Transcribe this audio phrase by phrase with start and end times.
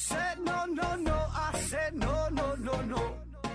[0.00, 3.02] said no, no, no, I said no, no, no, no.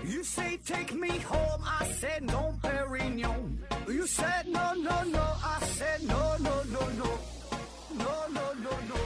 [0.04, 3.58] You say take me home, I said no, Perignon.
[3.88, 7.18] You said no, no, no, I said no, no, no, no.
[7.98, 8.96] No, no, no, no.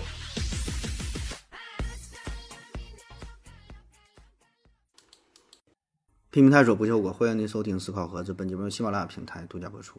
[6.30, 8.34] 拼命探索不效果，欢迎您收听思考盒子。
[8.34, 9.98] 本节目由喜马拉雅平台独家播出。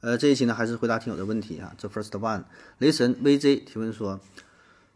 [0.00, 1.74] 呃，这一期呢还是回答听友的问题啊。
[1.78, 2.44] 这 first one，
[2.76, 4.20] 雷神 VJ 提问说：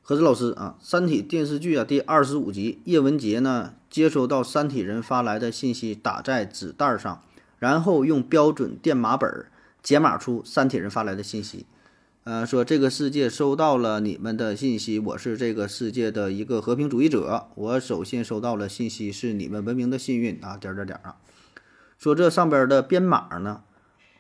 [0.09, 7.23] 何子老师啊，《三体》电视剧啊第二十五集，叶文洁呢接收到三体人发来的信息，打在纸袋上，
[7.59, 9.45] 然后用标准电码本
[9.83, 11.67] 解码出三体人发来的信息。
[12.25, 17.49] 呃，说这个世界收到了你们的信息，我是这个世界的一个和平主义者。
[17.55, 21.17] 我首先收到了信息，是你们文明的幸运啊，点点点啊。
[21.99, 23.61] 说这上边的编码呢，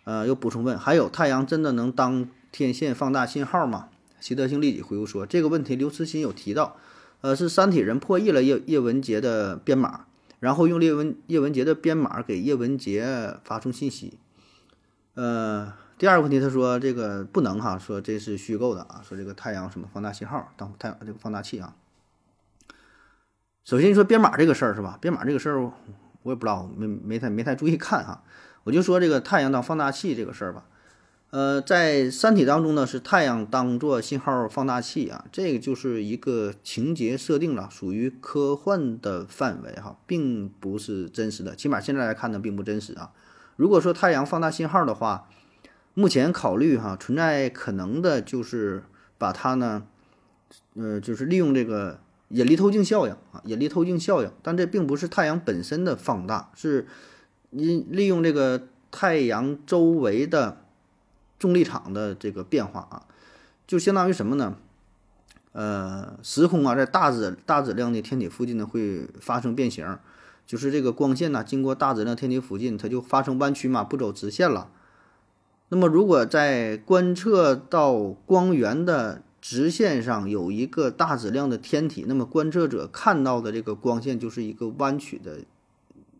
[0.04, 3.88] 呃，又补充问，还有太阳真的能当天线放大信号吗？
[4.20, 6.76] 习德性立即回复说，这个问题刘慈欣有提到，
[7.20, 10.06] 呃，是三体人破译了叶叶文洁的编码，
[10.40, 14.18] 然后用叶文叶文洁的编码给叶文洁发送信息，
[15.14, 15.72] 呃。
[15.98, 21.74] 第二个问题，他说这个不能哈，说这是虚构的啊，说这个太阳什么放大信号当太阳这个放大器啊。
[23.64, 24.96] 首先说编码这个事儿是吧？
[25.00, 25.60] 编码这个事儿
[26.22, 28.22] 我也不知道，没没太没太注意看哈。
[28.62, 30.66] 我就说这个太阳当放大器这个事儿吧。
[31.30, 41.54] 呃，在《三体》当中呢，是太阳当做信号放大器啊，这个就是一个情节设定了，属于科幻的范围哈，并不是真实的。
[41.54, 43.12] 起码现在来看呢，并不真实啊。
[43.56, 45.28] 如果说太阳放大信号的话，
[45.92, 48.84] 目前考虑哈，存在可能的就是
[49.18, 49.82] 把它呢，
[50.76, 56.86] 呃，就是利用这个引力透镜效应啊，引力透镜效应，但这并不是太阳本身的放大，是
[57.50, 60.62] 因利用这个太阳周围的
[61.38, 63.06] 重力场的这个变化啊，
[63.66, 64.56] 就相当于什么呢？
[65.52, 69.98] 呃，时空啊，在大质大质量的天体附近呢会发生变形，
[70.46, 74.70] 就是这个光线呢经过大质量天体附近，它就发生弯曲嘛，不走直线了。
[75.70, 85.40] 那么，如果在观测到光源的直线上有一个大质量的天体，那么观测者看到的这个光线就是一个弯曲的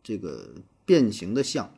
[0.02, 0.50] 这个
[0.84, 1.70] 变形的像，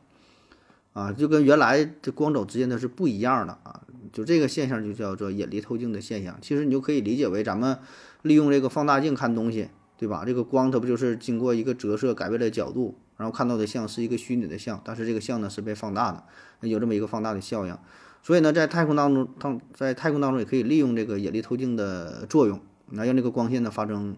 [0.93, 3.81] 啊，就跟原来这光走直线它是不一样的啊，
[4.11, 6.37] 就这个现象就叫做引力透镜的现象。
[6.41, 7.79] 其实你就可以理解为咱们
[8.23, 10.23] 利用这个放大镜看东西，对吧？
[10.25, 12.97] 这个光它不就是经过一个折射改变了角度？
[13.17, 17.77] 然后看到的像是一个虚拟的像，但是这个像呢是被放大的，有这么一个放大的效应。
[18.23, 22.59] 所以呢，在太空当中，它在太空当中也可以利用这个引力透镜的作用，
[22.91, 24.17] 来让这个光线呢发生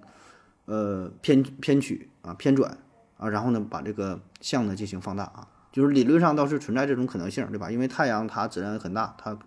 [0.65, 2.77] 呃偏偏曲啊偏转
[3.17, 5.47] 啊，然后呢把这个像呢进行放大啊。
[5.73, 7.69] 就是理论上倒是存在这种可能性，对吧？
[7.69, 9.37] 因为太阳它质量很大，它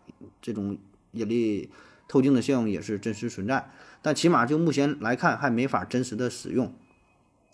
[0.42, 0.76] 这种
[1.12, 1.70] 引力
[2.08, 3.70] 透镜的效应也是真实存在，
[4.02, 6.74] 但起码就目前来看还没法真实的使用，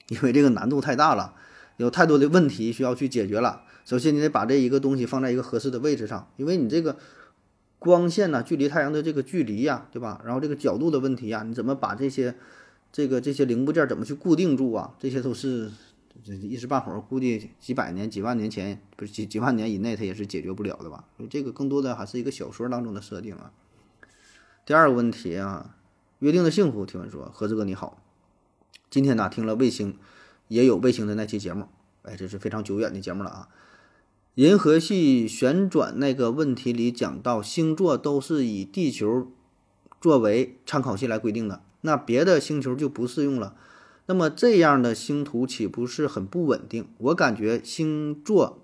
[0.09, 1.34] 因为这个难度太大了。
[1.77, 3.62] 有太多的问题需要去解决了。
[3.84, 6.97] 首先，你得把这一个东西放在一个合适的位置上，因为你这个
[7.78, 10.21] 光线呢，距离太阳的这个距离呀，对吧？
[10.25, 12.34] 然后这个角度的问题呀，你怎么把这些
[12.93, 14.94] 这个这些零部件怎么去固定住啊？
[15.00, 15.71] 这些都是
[16.24, 21.04] 这一时半会儿，估计几百年、几万年前，不是几几万年以内，它也是解决不了的吧？
[21.16, 23.52] 所以这个更多的还是一个小说当中的设定啊。
[24.64, 25.76] 第二个问题啊，
[26.20, 28.02] 约定的幸福提问说：何志哥你好，
[28.90, 29.96] 今天呢听了卫星。
[30.48, 31.66] 也有卫星的那期节目，
[32.02, 33.48] 哎，这是非常久远的节目了啊。
[34.34, 39.32] 银河系旋转那个问题里讲到，星座都是以地球
[39.98, 43.56] 作为参考系来规定的，那别的星球就不适用了。
[44.06, 46.86] 那么这样的星图岂不是很不稳定？
[46.98, 48.58] 我感觉星座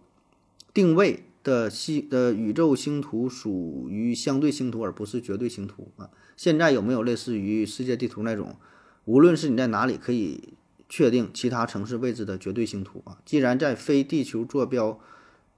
[0.73, 6.11] 定位的星的宇宙星图属于相对星图，而不是绝对星图啊。
[6.37, 8.57] 现在有没有类似于世界地图那种，
[9.05, 10.55] 无论是你在哪里可以？
[10.91, 13.19] 确定其他城市位置的绝对星图啊！
[13.27, 14.99] 既然在非地球坐标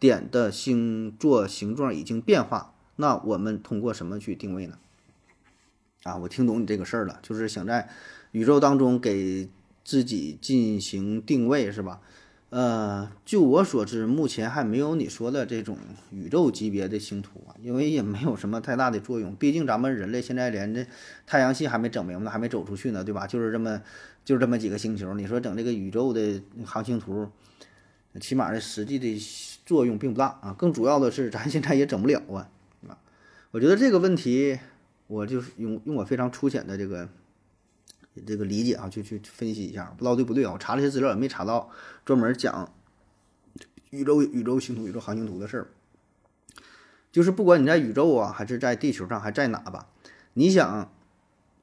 [0.00, 4.76] 点的星座形状已经变化，那我们通过什么去定位呢？
[6.02, 7.88] 啊，我听懂你这个事儿了，就是想在
[8.32, 9.48] 宇宙当中给
[9.90, 12.00] 自己进行定位，是吧？
[12.50, 15.76] 呃，就我所知，目前还没有你说的这种
[16.12, 19.34] 宇宙级别的星图啊，因为也没有什么太大的作用。
[19.34, 20.86] 毕竟咱们人类现在连这
[21.26, 23.26] 太阳系还没整明白，还没走出去呢，对吧？
[23.26, 23.82] 就是这么。
[24.22, 27.26] 就这么几个星球，你说整这个宇宙的航行图，
[28.20, 29.18] 起码的实际的
[29.64, 30.54] 作用并不大啊。
[30.56, 32.46] 更主要的是，咱现在也整不了啊，
[32.86, 32.98] 啊。
[33.50, 34.58] 我觉得这个问题，
[35.06, 37.08] 我就用用我非常粗浅的这个
[38.26, 40.52] 这个理解啊，去去分析一下，不知道对不对啊？
[40.52, 41.70] 我查了些资料，也没查到
[42.04, 42.72] 专门讲
[43.90, 45.68] 宇宙宇宙星图、宇宙航行图的事儿。
[47.12, 49.88] 就是不管你在宇宙啊，还是在地球上，还在哪吧，
[50.34, 50.92] 你想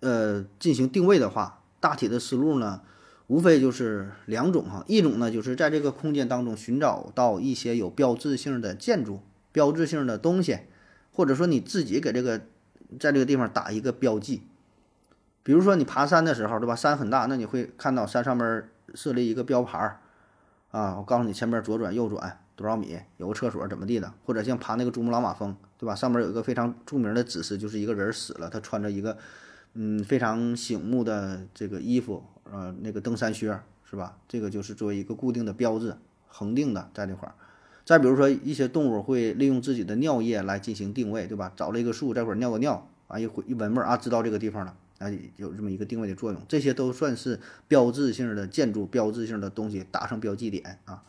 [0.01, 1.63] 呃进行定位的话。
[1.79, 2.81] 大体的思路呢，
[3.27, 9.21] 无非就是两种哈，一种呢就是在这个空间当中寻找到一些有标志性的建筑、
[9.51, 10.57] 标志性的东西，
[11.13, 12.39] 或者说你自己给这个
[12.99, 14.41] 在这个地方打一个标记。
[15.47, 16.75] 比如说你爬山的时候，对吧？
[16.75, 20.01] 山很大，那你会看到山上面设立一个标牌儿
[20.71, 25.95] 啊，我告诉你前面左转右转多少米，有个厕所怎么地的，或者像爬那个珠穆朗玛峰，对吧？
[25.95, 29.17] 上面有一个非常著名的指示，就是一个人死了，他穿着一个
[29.75, 32.21] 嗯非常醒目的这个衣服，
[32.51, 33.57] 呃，那个登山靴
[33.89, 34.17] 是吧？
[34.27, 35.95] 这个就是作为一个固定的标志，
[36.27, 37.33] 恒定的在那块儿。
[37.85, 41.53] 再比如说一些动物会利用自己的尿液来进行定位，对吧？
[41.55, 44.75] 找了一个树，这会儿尿个尿啊，一回一闻味儿啊，知道这个地方了。
[44.99, 51.03] 啊，有这么一个定位的作用，这些都算是标志性的建筑、标志性的东西，打上标记点啊。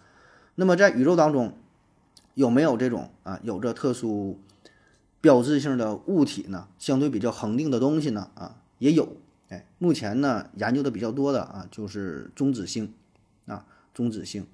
[0.57, 1.55] 那么在宇宙当中，
[2.35, 4.39] 有没有这种啊有着特殊
[5.23, 6.69] 标志性的物体呢？
[6.79, 8.31] 相对比较恒定的东西呢？
[8.35, 9.17] 啊，也有。
[9.49, 12.93] 哎，目前呢研究的比较多的啊，就是中子星
[13.47, 13.65] 啊，
[13.95, 14.47] 中子星，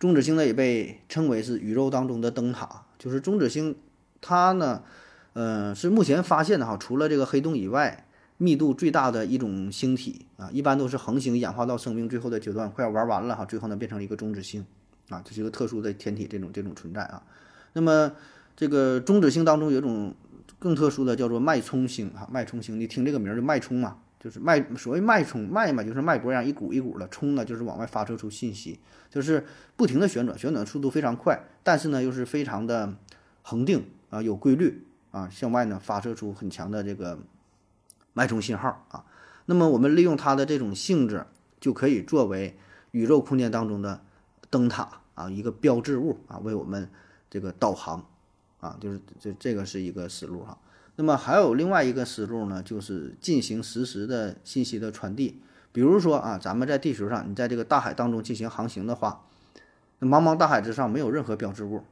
[0.00, 2.86] 中子星呢也被称为是宇宙当中的灯塔。
[2.98, 3.76] 就是中子星，
[4.20, 4.82] 它呢，
[5.34, 8.08] 呃，是目前发现的哈，除了这个黑洞以外。
[8.38, 14.66] 密度最大的一种星体啊，一般都是恒星演化到生命最后的阶段，快要玩完了哈，最后呢变成一个中子星
[15.10, 17.22] 啊，这是一个特殊的天体，这种这种存在啊。
[17.72, 18.10] 那么
[18.56, 20.12] 这个中子星当中有一种
[20.58, 29.46] 更特殊的，叫做脉冲星啊，脉冲星，你听这个名儿就脉冲嘛，就是脉，所谓脉冲脉嘛，就是脉搏一样一股一股的冲呢，就是往外发射出信息，就是
[29.76, 32.92] 不停的旋转，旋转速度非常快，但是呢又是非常的
[33.42, 37.18] 恒定啊，有规律啊，向外呢发射出很强的这个。
[38.12, 39.04] 脉冲信号啊，
[39.46, 41.26] 那么我们利用它的这种性质，
[41.60, 42.56] 就可以作为
[42.90, 44.02] 宇宙空间当中的
[44.50, 46.90] 灯塔啊，一个标志物啊，为我们
[47.30, 48.06] 这个导航
[48.60, 50.58] 啊，就是这这个是一个思路哈。
[50.96, 55.42] 那么还有另外一个思路呢，就是进行实时的信息的传递。
[55.72, 59.24] 比如说啊，咱们在地球上，你在这个大海当中进行航行的话，
[60.00, 61.82] 那茫茫大海之上没有任何标志物。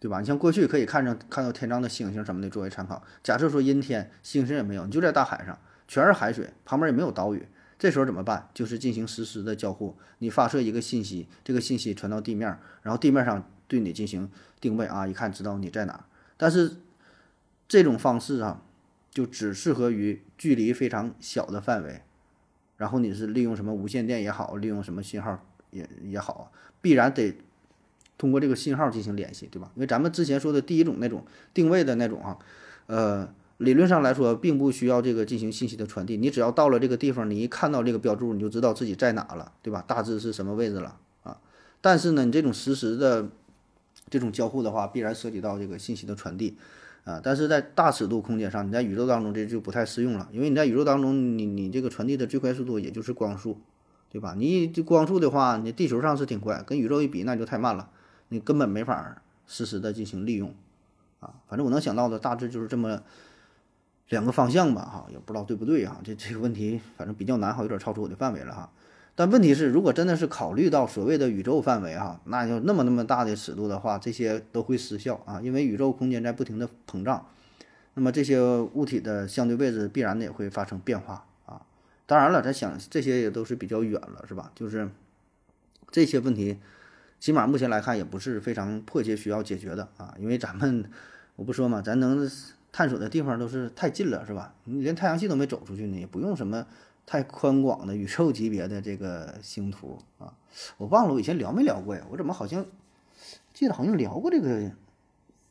[0.00, 0.18] 对吧？
[0.18, 3.02] 你像过去可以看上看到天上的星星什么的作为参考。
[3.22, 7.46] 假设说阴天，星星也没有，你就在大海上，全是海水，旁边也没有岛屿，
[7.78, 8.48] 这时候怎么办？
[8.54, 16.06] 就是进行实时的交互，你发射一个信息，这个信息传到地面，然后地面上对你进行定位啊，一看知道你在哪。
[16.38, 16.76] 但是
[17.68, 18.62] 这种方式啊，
[19.10, 22.00] 就只适合于距离非常小的范围，
[22.78, 26.50] 然后你是利用什么无线电也好，利用什么信号也也好，
[26.80, 27.36] 必然得。
[28.20, 29.70] 通过这个信号进行联系，对吧？
[29.74, 31.24] 因为咱们之前说的第一种那种
[31.54, 32.36] 定位的那种啊，
[32.86, 33.26] 呃，
[33.56, 39.82] 理论上来说并不需要这个进行信息的传递，你只要到了这个地方，你一看到这个标注，你就知道自己在哪了，对吧？
[39.86, 41.38] 大致是什么位置了啊？
[41.80, 43.26] 但是呢，你这种实时的
[44.10, 46.58] 这种交互的话，必然涉及到这个信息的传递
[47.04, 47.18] 啊。
[47.24, 53.58] 但是在大尺度空间上，你在宇宙当中这就不太适用了，因为你在宇宙当中，你你这个传递的最快速度也就是光速，
[54.10, 54.34] 对吧？
[54.36, 57.88] 你光速的话，你地球上是挺快，跟宇宙一比，那就太慢了。
[58.30, 60.54] 你根本没法实时的进行利用，
[61.18, 63.02] 啊，反正我能想到的大致就是这么
[64.08, 68.70] 两个方向吧，哈，也不知道对不对啊，这这个问题反正比较难，哈，有点超出我的范围了哈。
[69.16, 77.26] 但问题是，如果真的是考虑到所谓的宇宙范围哈，那就那么那么大的尺度的话，这些都会失效啊，因为宇宙空间在不停的膨胀，
[77.94, 81.60] 那么这些物体的相对位置必然的也会发生变化啊。
[82.06, 84.52] 当然了，咱想这些也都是比较远了，是吧？
[84.54, 84.88] 就是
[85.90, 86.58] 这些问题。
[87.20, 90.90] 起码目前来看也不是非常迫切需要解决的啊，因为咱们
[91.36, 92.28] 我不说嘛，咱能
[92.72, 94.54] 探索的地方都是太近了，是吧？
[94.64, 96.66] 你连太阳系都没走出去呢，也不用什么
[97.04, 100.32] 太宽广的宇宙级别的这个星图啊。
[100.78, 102.04] 我忘了我以前聊没聊过呀？
[102.10, 102.64] 我怎么好像
[103.52, 104.72] 记得好像聊过这个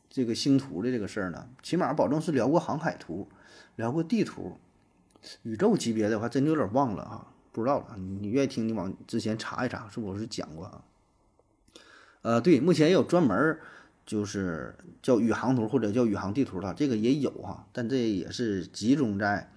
[0.08, 1.46] 这个星图的这个事儿呢？
[1.62, 3.28] 起码保证是聊过航海图，
[3.76, 4.58] 聊过地图，
[5.44, 7.96] 宇宙级别的话真有点忘了啊，不知道了。
[7.96, 10.82] 你愿意听，你往之前查一查，是不是讲过啊？
[12.22, 13.60] 呃，对，目前也有专门儿，
[14.04, 19.50] 就是叫宇航图或者叫宇航地图的，这个也有哈，但这也是集中在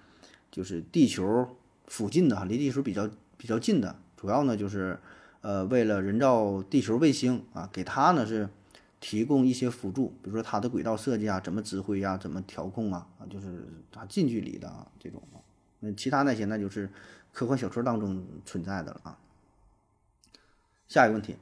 [0.50, 1.56] 就是地球
[1.86, 4.98] 附近的哈，离地球比较比较近的，主要呢就是
[5.42, 8.48] 呃为了人造地球卫星啊，给它呢是
[8.98, 15.22] 提供一些辅助，比如说它的轨道设计啊，怎么指挥呀，怎么调控啊，啊就是它近距离的啊这种，
[15.80, 16.88] 那其他那些那就是
[17.30, 19.18] 科幻小说当中存在的了啊。
[20.88, 21.36] 下一个问题。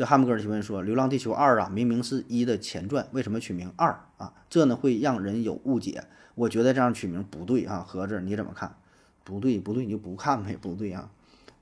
[0.00, 4.32] 这汉姆格尔提问说：“《流浪地球二》啊，明明是一的前传，为什么取名二啊？
[4.48, 6.04] 这呢会让人有误解。
[6.34, 7.84] 我觉得这样取名不对啊。
[7.86, 8.76] 盒子你怎么看？
[9.24, 11.10] 不对，不对，你就不看呗，不对啊。”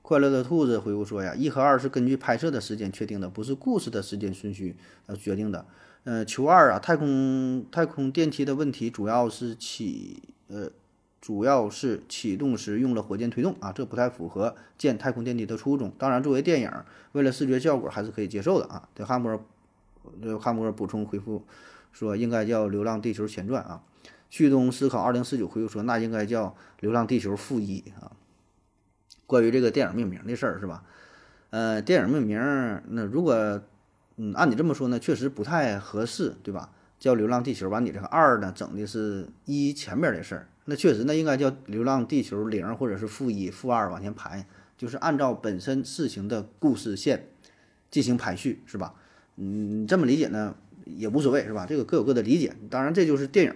[0.01, 4.77] 快乐的兔子回复说：“呀，一和二是根据拍摄的时间确定的，不是故事的时间顺序
[5.07, 5.65] 呃决定的。
[6.05, 10.69] 呃，球二啊，太空太空电梯的问题主要是起呃
[11.21, 15.91] 主要是启动时用了火箭推动啊，这不太符合建太空电梯的初衷。
[15.97, 16.71] 当然，作为电影，
[17.11, 18.87] 为了视觉效果还是可以接受的啊。
[18.93, 19.43] 对汉默，
[20.21, 21.43] 这汉默补充回复
[21.91, 23.83] 说，应该叫《流浪地球前传》啊。
[24.29, 26.45] 旭东思考二零四九回复说，那应该叫
[26.79, 28.11] 《流浪地球负一》啊。
[29.27, 30.83] 关于这个电影命名的事儿是吧？
[31.49, 32.39] 呃，电影命名
[32.89, 33.61] 那如果
[34.15, 36.71] 嗯按你这么说呢，确实不太合适，对吧？
[36.97, 40.47] 叫《流浪地球》，把你这个二呢整的是一前面的事儿。
[40.69, 44.45] 那确实，那应该叫《流浪地球零》或者是负一、负二往前排，
[44.77, 47.25] 就是按照本身事情的故事线
[47.89, 48.93] 进行排序，是吧？
[49.37, 51.65] 嗯，这么理解呢也无所谓，是吧？
[51.65, 52.55] 这个各有各的理解。
[52.69, 53.55] 当然，这就是电影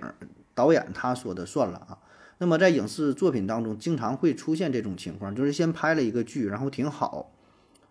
[0.56, 2.00] 导演他说的算了啊。
[2.40, 7.32] 那么在影视作品当中，经常会出现这种情况，就是先拍了一个剧，然后挺好，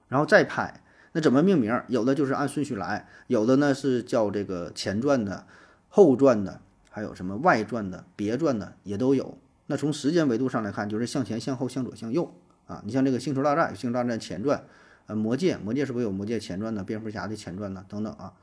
[0.09, 0.83] 然后再拍。
[1.13, 1.81] 那怎么命名？
[1.87, 5.47] 有的就是按顺序来，有的呢是叫这个前传的、
[5.89, 6.61] 后传的。
[6.95, 9.39] 还有什么外传的、别传的也都有。
[9.67, 12.35] 那从时间维度上来看，就是向前、向后、向左、向右
[12.67, 12.83] 啊。
[12.85, 14.63] 你像这个《星球大战》，《星球大战》前传，
[15.07, 16.85] 呃，《魔戒》，《魔戒》是不是有《魔戒》前传呢？
[16.85, 17.83] 蝙蝠侠的前传呢？
[17.89, 18.35] 等等啊。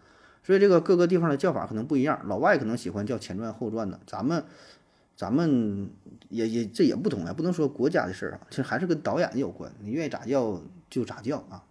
[0.44, 2.20] 所以这个各个地方的叫法可能不一样。
[2.26, 4.44] 老外可能喜欢叫前传、后传的，咱们
[5.16, 5.92] 咱们
[6.30, 9.72] 也也这也不同呀，不能说国家的事儿啊，其实还是跟导演有关。
[9.82, 11.64] 你愿意咋叫就咋叫啊。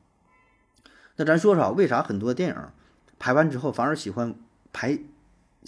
[1.17, 2.57] 那咱说说为啥很多电影
[3.19, 4.35] 拍完之后反而喜欢
[4.73, 4.97] 拍？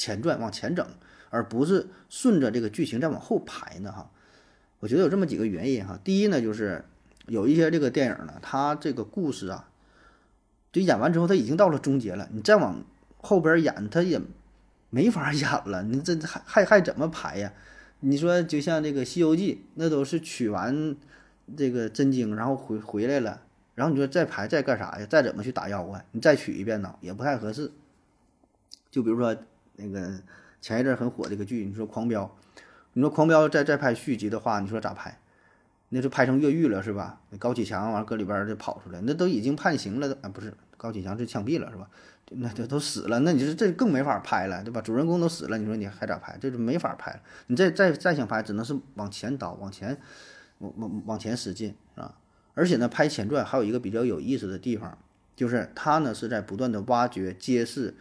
[0.01, 0.87] 前传往前整，
[1.29, 3.93] 而不是顺着这个剧情再往后排呢？
[3.93, 4.11] 哈，
[4.79, 6.01] 我觉得有这么几个原因哈。
[6.03, 6.83] 第一呢，就是
[7.27, 9.69] 有一些这个电影呢，它这个故事啊，
[10.73, 12.83] 就演完之后，它已经到了终结了，你再往
[13.19, 14.19] 后边演，它也
[14.89, 15.83] 没法演了。
[15.83, 17.53] 你这还还还怎么排呀？
[18.01, 20.97] 你说就像这个《西游记》，那都是取完
[21.55, 23.43] 这个真经，然后回回来了，
[23.75, 25.05] 然后你说再排再干啥呀？
[25.05, 26.03] 再怎么去打妖怪？
[26.13, 27.71] 你再取一遍呢，也不太合适。
[28.91, 29.37] 就比如说。
[29.81, 30.21] 那个
[30.61, 32.25] 前一阵很火的一个剧，你说《狂飙》，
[32.93, 35.19] 你说《狂飙》再再拍续集的话，你说咋拍？
[35.89, 37.21] 那就拍成越狱了是吧？
[37.39, 41.91] 高启强完搁里边就跑出来，那都已经判刑了啊，不是高启强是枪毙了是吧？
[42.33, 44.81] 那这都死了，那你说这更没法拍了对吧？
[44.81, 46.39] 主人公都死了，你说你还咋拍？
[46.41, 47.21] 这就没法拍了。
[47.49, 49.99] 你再再再想拍，只能是往前倒，往前
[50.59, 52.15] 往往往前使劲啊！
[52.55, 54.97] 而且呢，拍前传还有一个比较有意思的地方，
[55.35, 57.97] 就是他呢是在不断的挖掘、揭示。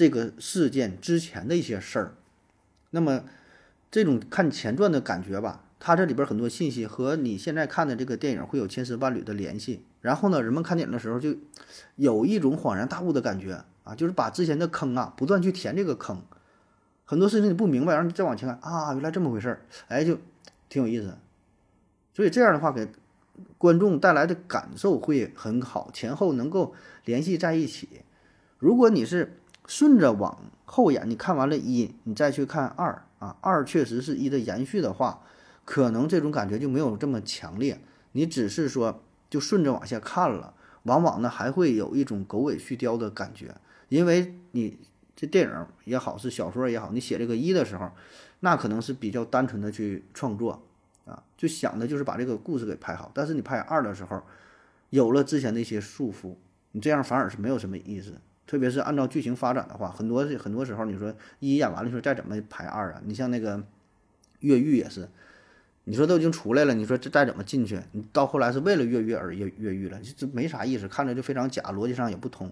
[0.00, 2.14] 这个事件之前的一些事儿，
[2.88, 3.22] 那么
[3.90, 9.84] 这种看前传的感觉吧，它这里边很多信息和你现在看的这个电影会有千丝万缕的联系。
[10.00, 11.36] 然后呢，人们看电影的时候就
[11.96, 16.22] 有一种恍然大悟的感觉啊，就是把之前的坑啊不断去填这个坑，
[17.04, 20.16] 很多事情你不明白，然后你再往前看啊，原来这么回事儿，哎，就
[20.70, 21.14] 挺有意思。
[22.14, 22.88] 所以这样的话给
[23.58, 28.00] 观众带来的感受会很好，前后能够联系在一起。
[28.58, 29.39] 如果你是
[29.70, 35.22] 顺着往后演，你看完了一，你再去看二啊，二确实是一的延续的话，
[35.64, 37.80] 可能这种感觉就没有这么强烈。
[38.10, 39.00] 你只是说
[39.30, 43.54] 就顺着往下看了，往往呢还会有一种狗尾续貂的感觉，
[43.88, 44.76] 因为你
[45.14, 47.92] 这电影也好，是小说也好，你写这个一的时候，
[48.40, 50.60] 那可能是比较单纯的去创作
[51.04, 53.08] 啊，就想的就是把这个故事给拍好。
[53.14, 54.20] 但是你拍二的时候，
[54.88, 56.34] 有了之前的一些束缚，
[56.72, 58.14] 你这样反而是没有什么意思。
[58.50, 63.00] 特别是按照剧情发展的话，很多很多时候，你说一演完了，说再怎么排二啊？
[63.04, 63.62] 你像那个
[64.40, 65.08] 越狱也是，
[65.84, 67.80] 你说都已经出来了，你说这再怎么进去？
[67.92, 72.50] 你到后来是为了越狱而越越狱了，这没啥意思，看着就非常假，逻辑上也不通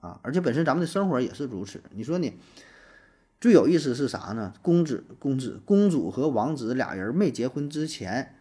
[0.00, 0.18] 啊。
[0.22, 1.80] 而且本身咱们的生活也是如此。
[1.90, 2.34] 你说你
[3.40, 4.52] 最有意思是啥呢？
[4.60, 8.34] 公子、公子、公主和王子俩人没结婚之前。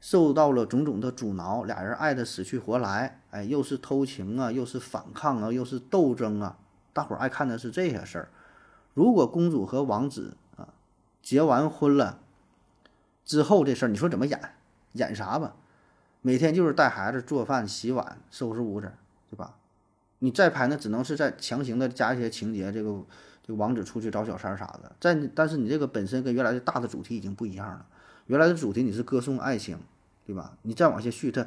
[0.00, 6.56] 受到了种种的阻挠，俩人爱的死去活来，哎，又是偷情啊，又是反抗啊，又是斗争啊，
[6.92, 8.28] 大伙儿爱看的是这些事儿。
[8.94, 10.68] 如果公主和王子啊
[11.20, 12.20] 结完婚了
[13.24, 14.40] 之后，这事儿你说怎么演？
[14.92, 15.56] 演啥吧？
[16.22, 18.92] 每天就是带孩子、做饭、洗碗、收拾屋子，
[19.28, 19.56] 对吧？
[20.20, 23.02] 你再拍那只能是在强行的加一些情节，这个
[23.42, 24.92] 这个王子出去找小三啥的。
[25.00, 27.84] 在但是你这个本身跟原来的大的主题已经不一样了，
[28.26, 29.76] 原来的主题你是歌颂爱情。
[30.26, 30.56] 对吧？
[30.62, 31.46] 你再往下续，他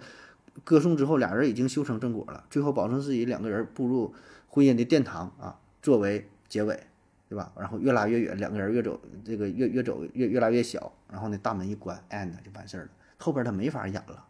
[0.63, 4.13] 歌颂之后，俩人已经修成正果了，最后保证自己两个人步入
[4.47, 6.87] 婚姻的殿堂啊，作为结尾，
[7.29, 7.51] 对吧？
[7.57, 12.89] 然后越拉越远，两个人越走这个越越走越越来越小，然后呢，大门一关，end 就完事儿了。
[13.17, 14.25] 后边他没法演了，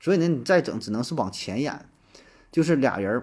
[0.00, 1.86] 所以呢，你再整只能是往前演，
[2.50, 3.22] 就是俩人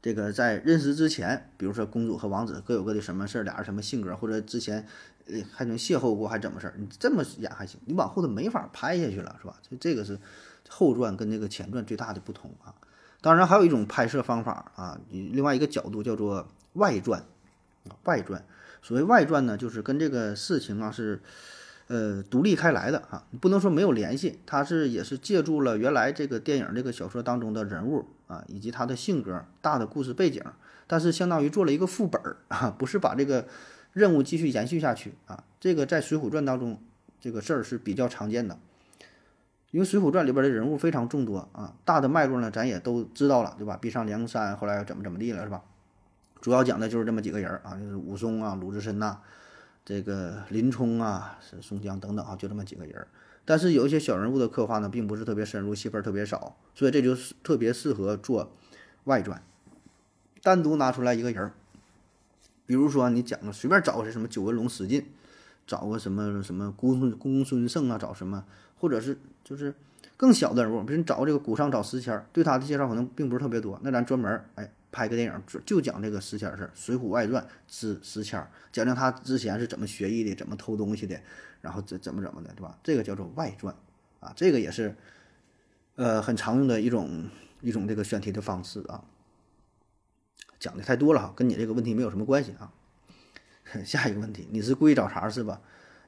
[0.00, 4.86] 这个在认识之前，比如说公主和王子各有各的什么事儿，俩人什么性格，或者之前。
[5.28, 6.74] 呃，还能邂逅过，还怎么事儿？
[6.76, 9.56] 你这么演还行，你往后头没法拍下去了，是吧？
[9.62, 10.18] 所以这个是
[10.74, 12.72] 后传跟那个前传最大的不同啊。
[13.20, 17.22] 当然，还有一种拍摄方法啊，另外一个角度叫做外传。
[18.04, 18.42] 外传。
[18.80, 21.20] 所谓外传呢，就是跟这个事情啊是，
[21.88, 30.42] 呃，独立开来的啊，不能说没有联系，它是也是借助了原来这个电影这个小说当中的人物啊，以及他的性格、大的故事背景，
[30.86, 33.46] 但是相当于做了一个副本儿啊，不是把这个
[33.92, 35.44] 任务继续延续下去啊。
[35.60, 36.80] 这个在《水浒传》当中，
[37.20, 38.58] 这个事儿是比较常见的，
[39.72, 43.76] 因为《水浒传》里边的人物非常众多啊，大的脉络呢咱也都知道了，对吧？
[43.78, 45.62] 逼上梁山，后来怎么怎么地了，是吧？
[46.42, 49.18] 主要讲的就是这么几个人啊，就是武松啊、鲁智深呐、
[49.84, 53.06] 这个林冲啊、是宋江等等啊，就这么几个人。
[53.46, 58.52] 但是有一些小人物的刻画呢，并不是特别深入，戏份特别少，所以这就是特别适合做
[59.04, 59.42] 外传，
[60.42, 61.50] 单独拿出来一个人。
[62.66, 65.06] 比如说你讲个随便找个什么九纹龙史进，
[65.66, 68.44] 找个什么什么公孙公孙胜啊，找什么，
[68.82, 69.72] 或者是就是
[70.16, 74.68] 更小的人物，比如你找这个古上找石谦儿，对他的介绍可能并不是特别多，那咱专门哎。
[74.94, 81.18] 拍个电影就就讲这个石谦事儿，《水浒外传》之石谦儿，讲讲他之前是怎么学艺的，怎么偷东西的，
[81.62, 82.78] 然后怎怎么怎么的，对吧？
[82.82, 83.74] 这个叫做外传
[84.20, 84.94] 啊，这个也是
[85.94, 87.26] 呃很常用的一种
[87.62, 89.02] 一种这个选题的方式啊。
[90.60, 92.70] 讲的太多了哈，跟你这个问题没有什么关系啊。
[93.86, 95.62] 下一个问题，你是故意找茬是吧？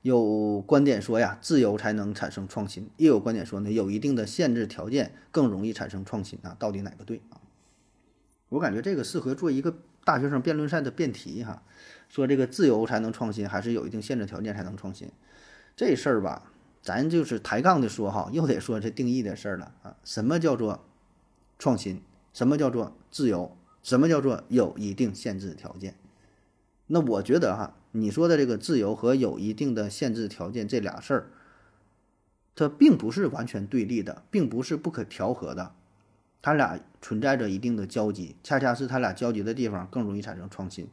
[0.04, 6.54] 有观点说呀，自由才能产生创新；也有观点说呢，有一定的限制条件更容易产生创新啊。
[6.58, 7.40] 到底哪个对啊？
[8.50, 11.62] 我感觉这个适合做一个大学生辩论赛的辩题哈，
[12.11, 15.11] 说这个自由才能创新，还是有一定限制条件才能创新？
[15.75, 19.96] 这事儿吧，咱就是抬杠的说哈，又得说这定义的事儿了啊。
[20.04, 20.84] 什么叫做
[21.58, 22.02] 创新？
[22.34, 23.56] 什么叫做自由？
[23.82, 25.94] 什么叫做有一定限制条件？
[26.87, 31.31] 那我觉得哈，你说的这个自由和有一定的限制条件这俩事儿，
[32.55, 35.73] 它并不是完全对立的，并不是不可调和的。
[36.43, 40.87] 它俩存在着一定的交集，恰恰是它俩交集的地方更容易产生创新，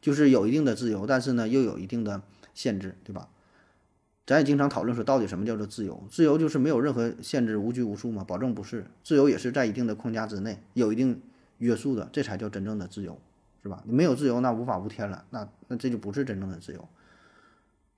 [0.00, 2.22] 就是有一定的自由，但是呢又有一定的
[2.52, 3.28] 限制，对吧？
[4.26, 6.02] 咱也经常讨论说，到底什么叫做自由？
[6.10, 8.24] 自由就是没有任何限制，无拘无束嘛？
[8.24, 11.22] 保证不是，自由也是在一定的框架之内，有一定
[11.58, 13.20] 约束的，这才叫真正的自由，
[13.66, 13.82] 是吧？
[13.84, 16.88] 你没有自由，那无法无天了，那那这就不是真正的自由。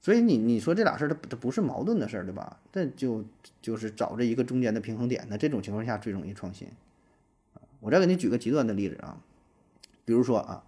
[0.01, 2.59] 所以你你说这俩事儿，它它不是矛盾的事儿，对吧？
[2.73, 3.25] 这就
[3.61, 6.69] 就是找着一个中间的平衡点，那这种情况下最容易创新。
[7.81, 9.21] 我再给你举个极端的例子啊，
[10.05, 10.65] 比如说啊，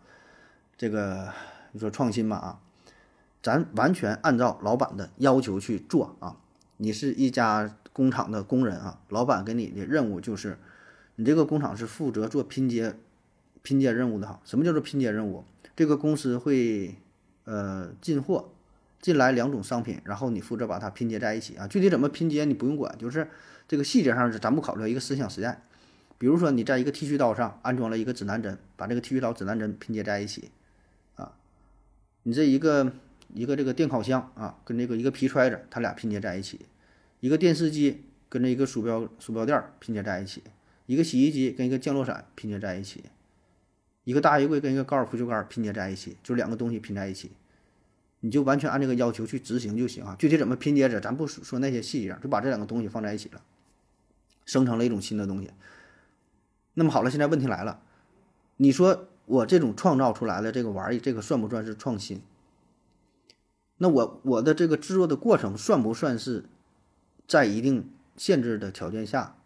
[0.76, 1.32] 这个
[1.72, 2.60] 你说创新嘛啊，
[3.42, 6.36] 咱完全按照老板的要求去做啊。
[6.76, 10.58] 你是一家工厂的工人啊，老板给你的任务就是，
[11.16, 12.96] 你这个工厂是负责做拼接
[13.62, 14.40] 拼接任务的哈。
[14.44, 15.44] 什么叫做拼接任务？
[15.76, 16.94] 这个公司会
[17.44, 18.52] 呃进货
[19.00, 21.66] 进来两种商品，然后你负责把它拼接在一起啊。
[21.66, 23.28] 具体怎么拼接你不用管，就是
[23.66, 25.62] 这个细节上是咱不考虑，一个思想实验。
[26.18, 30.50] 比如说，你在一个剃须刀上安装了一个指南针，把这个剃须刀、指南针拼接在一起，
[31.16, 31.32] 啊，
[32.24, 32.92] 你这一个
[33.32, 36.58] 一个这个电烤箱啊，跟这个一个皮揣子，它俩拼接在一起；
[37.20, 40.42] 一个电视机跟这一个鼠标鼠标垫拼接在一起；
[40.84, 43.00] 一个洗衣机跟一个降落伞拼接在一起；
[44.04, 47.32] 一个大衣柜跟一个高尔夫球杆拼接在一起，就两个东西拼在一起，
[48.20, 50.16] 你就完全按这个要求去执行就行啊。
[50.18, 53.42] 具体怎么拼接着，咱不说那些细节，就把这两个东西放在一起了，
[54.44, 55.50] 生成了一种新的东西。
[56.74, 57.82] 那么好了，现在问题来了，
[58.56, 62.22] 你说我这种创造出来的这个玩意，这个算不算是创新？
[63.78, 66.44] 那我我的这个制作的过程算不算是
[67.26, 69.36] 在一定限制的条件下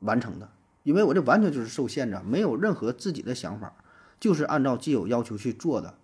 [0.00, 0.50] 完成的？
[0.82, 3.74] 因为我这完全就是受限制，没有任何自己的想法，
[4.24, 5.98] 就是按照既有要求去做的，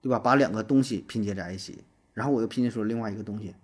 [0.00, 0.18] 对吧？
[0.18, 3.54] 把两个东西拼接在一起，然后我又拼接出另外一个东西，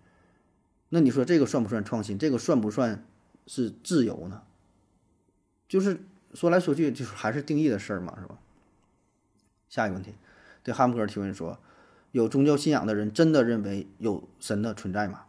[0.91, 2.19] 那你说这个算不算创新？
[2.19, 3.07] 这个算不算
[3.47, 4.43] 是自由呢？
[5.67, 8.39] 就是说来说去，就是还是定义的事儿嘛，是吧？
[9.71, 10.13] 下一个问题，
[10.63, 11.59] 对汉姆哥提问说：
[12.13, 15.23] 有宗教信仰的人真的认为有神的存在吗？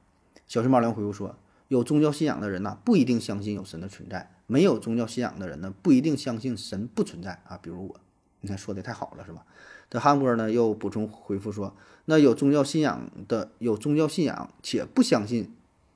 [0.45, 1.37] 小熊猫粮回复说：
[1.69, 7.57] 有宗教信仰的人呢，不一定相信有神的存在；没有宗教信仰的人呢，不一定相信神不存在啊。
[7.57, 7.99] 比如我，
[8.45, 9.43] 你看说的太好了，是吧？
[9.89, 15.51] 这汉波呢又补充回复说：那有宗教信仰的，有宗教信仰且不相信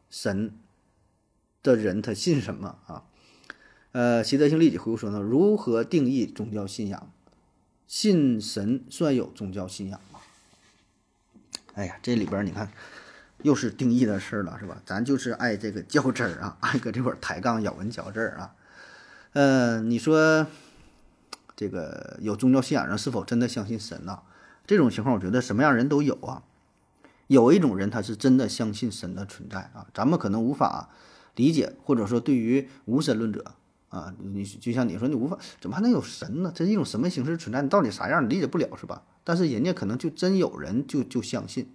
[0.09, 0.51] 神
[1.61, 3.03] 的人，他信什么啊？
[3.91, 7.11] 呃，习德性立即回复说呢，如何定义宗教信仰？
[7.85, 10.19] 信神算有宗教信仰吗？
[11.75, 12.71] 哎呀，这里边你看，
[13.43, 14.81] 又是定义的事儿了，是吧？
[14.87, 18.55] 咱就是爱这个较真儿啊，爱搁这块儿抬杠咬文嚼字儿啊。
[19.33, 20.47] 呃，你说
[21.59, 24.19] 这个有宗教信仰人是否真的相信神呢？
[24.65, 26.43] 这种情况，我觉得什么样人都有啊。
[27.27, 30.89] 有一种人他是真的相信神的存在啊，咱们可能无法
[31.35, 33.55] 理解，或者说对于无神论者。
[33.89, 36.53] 啊，你就像你说，你无法怎么还能有神呢？
[36.55, 37.61] 这是一种什么形式存在？
[37.61, 38.23] 你到底啥样？
[38.23, 39.03] 你理解不了是吧？
[39.25, 41.73] 但是人家可能就真有人就就相信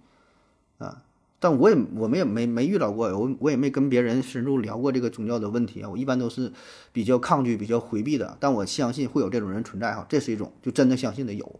[0.79, 1.03] 啊。
[1.45, 5.89] 但我也我们也没没遇到过，我我也没跟别人深入聊过这个宗教的问题啊。
[5.91, 6.51] 我一般都是
[6.91, 8.35] 比较抗拒、比较回避的。
[8.39, 11.59] 但我相信会有这种人存在哈，这是一种就真的相信的有。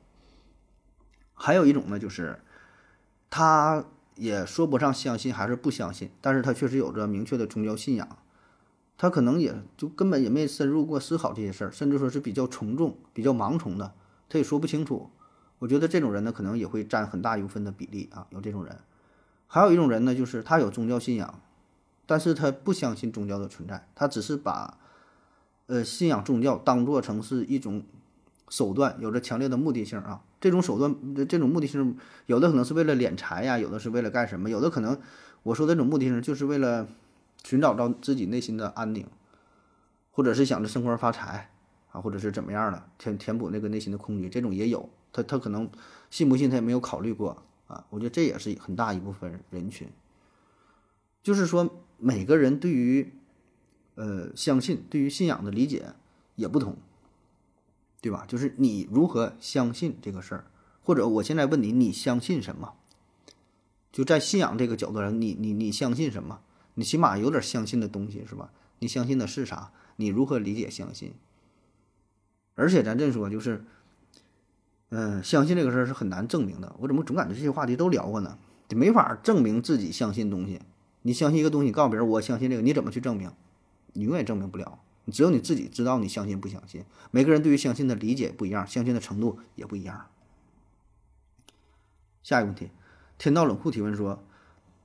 [1.35, 2.39] 还有一种呢，就是
[3.29, 8.17] 他也说不上相信还是不相信，但是他确实有着明确的宗教信仰。
[8.97, 13.93] 他可能也就根本也没深入过思考这些事儿，甚至说是比较从众、比较盲从的，
[14.27, 15.11] 他也说不清楚。
[15.59, 18.75] 我觉得这种人呢，可能也会占很大一部分的比例啊，有这种人。
[19.47, 21.39] 还有一种人呢，就是他有宗教信仰，
[22.05, 24.77] 但是他不相信宗教的存在，他只是把，
[25.67, 27.83] 呃，信仰宗教当做成是一种
[28.49, 30.21] 手段，有着强烈的目的性啊。
[30.41, 30.93] 这种手段，
[31.27, 34.99] 这种目的性，有的可能是为了敛财呀，有的是为了干什么，有的可能，
[35.43, 36.87] 我说的这种目的性，就是为了
[37.43, 39.07] 寻找到自己内心的安宁，
[40.11, 41.49] 或者是想着升官发财
[41.91, 44.89] 啊，或者是怎么样的，填填补那个内心的空虚，这种也有。
[45.11, 45.69] 他他可能
[46.11, 47.41] 信不信，他也没有考虑过。
[47.67, 49.87] 啊，我觉得这也是很大一部分人群，
[51.23, 53.11] 就是说每个人对于，
[53.95, 55.93] 呃，相信对于信仰的理解
[56.35, 56.77] 也不同，
[58.01, 58.23] 对吧？
[58.27, 60.45] 就是你如何相信这个事儿，
[60.83, 62.75] 或者我现在问你，你相信什么？
[63.91, 66.41] 就在信仰这个角度上，你你你相信什么？
[66.75, 68.51] 你起码有点相信的东西是吧？
[68.77, 69.71] 你相信的是啥？
[69.95, 71.13] 你如何理解相信？
[72.53, 73.65] 而且咱这说就是。
[74.89, 76.75] 嗯，相信这个事儿是很难证明的。
[76.79, 78.37] 我怎么总感觉这些话题都聊过呢？
[78.67, 80.61] 就没法证明自己相信东西。
[81.01, 83.31] 你相信一个东西，告诉别人我相信这个，你怎么去证明？
[83.93, 84.79] 你永远证明不了。
[85.05, 86.83] 你只有你自己知道你相信不相信。
[87.11, 90.07] 每个人对于相信的理解不一样，相信的程度也不一样。
[92.23, 92.71] 下一个问题，
[93.19, 94.23] 天道冷酷提问说：“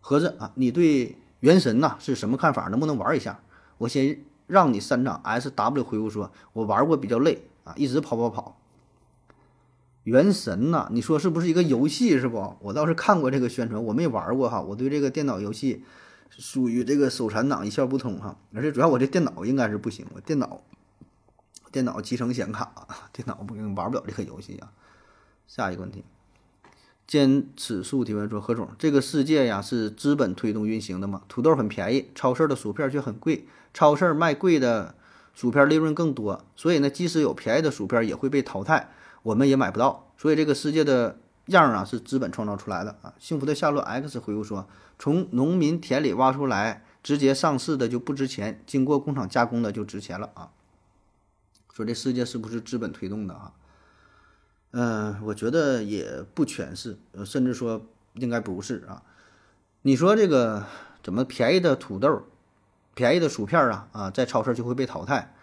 [0.00, 2.68] 盒子啊，你对原神呐是什么看法？
[2.68, 3.40] 能不能玩一下？”
[3.78, 8.59] 我先让你三掌 S W 回复说：“我玩过，比较累啊，一直跑跑跑。”
[10.10, 12.56] 原神呐，你说是不是一个游戏是不？
[12.60, 14.60] 我倒是看过这个宣传，我没玩过哈。
[14.60, 15.84] 我对这个电脑游戏
[16.30, 18.36] 属于这个手残党，一窍不通哈。
[18.52, 20.62] 而且主要我这电脑应该是不行，我电脑
[21.70, 24.72] 电脑集成显卡， 电脑不行玩不了这个游戏啊。
[25.46, 26.02] 下一个问题，
[27.06, 31.22] 坚持数提问说：何总，这个世界呀是资本推动运行的吗？
[31.28, 34.96] 土豆很便宜，超市的薯片却很贵，超市卖贵的
[35.34, 38.90] 薯片利润更多，所以呢，即使有便宜的薯片也会被淘汰。
[39.22, 43.12] 我们也买不到，所以这个世界的样儿啊是资本创造出来的啊。
[43.18, 44.66] 幸福的夏洛 X 回复说
[44.98, 50.50] ：“从农民田里挖出来直接上市的就不值钱，经过工厂加工的就值钱了啊。”
[51.72, 53.52] 说这世界是不是资本推动的啊？
[54.72, 59.02] 嗯，我觉得也不全是，甚至说应该不是啊。
[59.82, 60.64] 你说这个
[61.02, 62.24] 怎么便宜的土豆、
[62.94, 65.34] 便宜的薯片啊啊，在超市就会被淘汰？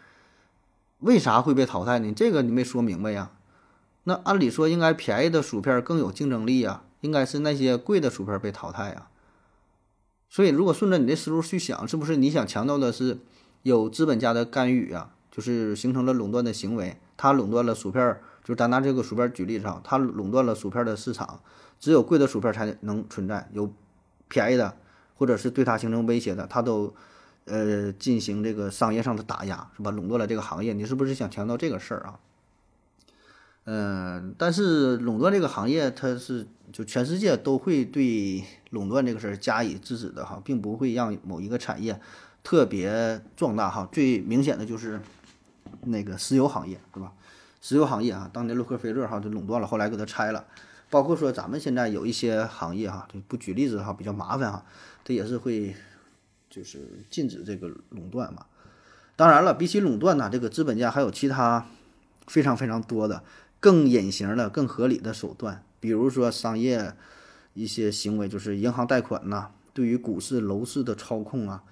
[0.99, 2.13] 为啥会被淘汰呢？
[2.13, 3.31] 这个你没说明白呀。
[4.07, 9.09] 那按理说，应该便宜的薯片更有竞争力啊，应该是那些贵的薯片被淘汰啊。
[10.29, 13.17] 所以，如果顺着你的思路去想，是不是你想强调的是
[13.63, 15.11] 有资本家的干预啊？
[15.29, 21.41] 就是形成了垄断的行为，他垄断了薯片，就咱拿这个薯片举例子啊，他垄断了薯片的市场，
[21.77, 23.69] 只有贵的薯片才能存在，有
[24.29, 24.77] 便宜的
[25.15, 26.93] 或者是对他形成威胁的，他都
[27.43, 29.91] 呃进行这个商业上的打压，是吧？
[29.91, 32.19] 垄断了这个行业，你是不是想强调这个事儿啊？
[33.69, 41.99] 嗯，但是垄断这个行业，它是就全世界都会对垄断这个事儿加以制止的哈，并不会让某一个产业
[42.41, 43.85] 特别壮大哈。
[43.91, 45.01] 最明显的就是
[45.81, 47.11] 那个石油行业，是吧？
[47.61, 50.45] 石油行业啊，当年洛克菲勒哈就垄断了，后来给它拆了。
[50.89, 54.63] 包括说咱们现在有一些行业哈，就不举例子哈，比较麻烦哈，
[55.03, 55.75] 它也是会
[56.49, 58.45] 就是禁止这个垄断嘛。
[59.17, 61.65] 当然了，比起垄断呢，这个资本家还有其他
[62.27, 63.21] 非常非常多的。
[63.59, 66.93] 更隐形的、更合理的手段，比如说商业
[67.53, 71.63] 一些行为，就是银行贷款呐，对于股市、楼市的操控啊，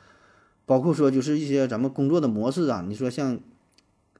[0.66, 2.84] 包括说就是一些咱们工作的模式啊。
[2.88, 3.40] 你说像，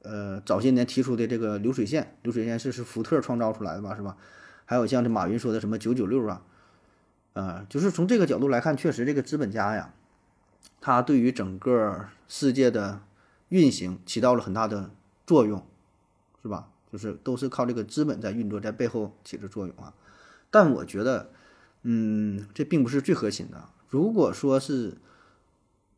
[0.02, 4.16] 呃，早些年提出的这个流水线，流水线是是福特创造出来的吧，是吧？
[4.64, 6.42] 还有像这马云说的什么九九六啊，
[7.34, 9.92] 啊，就是从这个角度来看，确实这个资本家呀，
[10.80, 13.00] 他对于整个世界的
[13.48, 14.90] 运行起到了很大的
[15.26, 15.64] 作用，
[16.42, 16.68] 是吧？
[16.96, 19.92] 就是都是靠这个资本在运作，在背后起着作用啊。
[20.50, 21.30] 但我觉得，
[21.82, 23.68] 嗯，这并不是最核心的。
[23.90, 24.94] 如果说是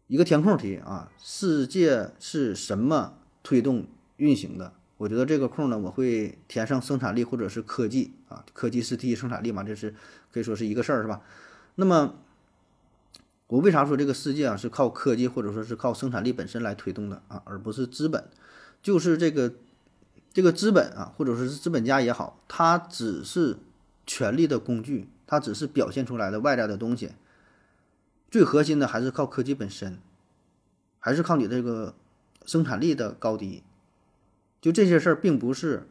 [0.09, 4.73] 一个填空题啊，世界是什么推动运行的？
[4.97, 8.45] 我觉得这个空呢，我会填上生产力或者是科技啊。
[8.53, 9.95] 科技是第一生产力嘛，这是
[10.33, 11.23] 可以说是一个事儿，是吧？
[11.77, 12.17] 那么
[13.47, 18.25] 我为啥说这个世界啊是靠科技或者说是靠生产力本身来推动的啊，而不是资本？
[18.83, 19.53] 就是这个。
[20.39, 23.57] 这个资本啊，或者说是资本家也好，他只是
[24.07, 27.11] 权力的工具，它只是表现出来的外在的东西。
[28.31, 29.99] 最核心的还是靠科技本身，
[31.01, 31.97] 还是靠你这个
[32.47, 33.65] 生产力的高低。
[34.61, 35.89] 就这些事儿，并不是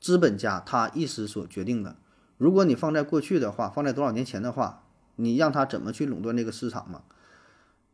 [0.00, 1.96] 资本家他一时所决定的。
[2.38, 4.84] 如果你放在过去的话，放在多少年前的话，
[5.16, 7.02] 你让他怎么去垄断这个市场嘛？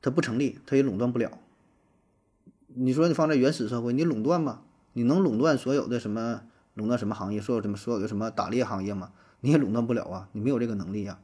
[0.00, 1.36] 他不成立，他也垄断不了。
[2.68, 4.62] 你说你放在原始社会，你垄断吗？
[4.92, 6.42] 你能垄断所有的什么？
[6.74, 7.40] 垄断什么行业？
[7.40, 9.10] 所有什么所有的什么打猎行业吗？
[9.40, 10.28] 你也垄断不了啊！
[10.30, 11.18] 你没有这个能力呀。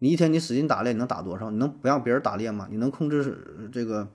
[0.00, 1.52] 你一天你使劲打猎，你能打多少？
[1.52, 2.66] 你能不让别人打猎吗？
[2.68, 4.08] 你能控制这个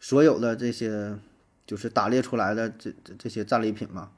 [0.00, 1.16] 所有的这些
[1.64, 4.10] 就是打猎出来的这这这些战利品吗？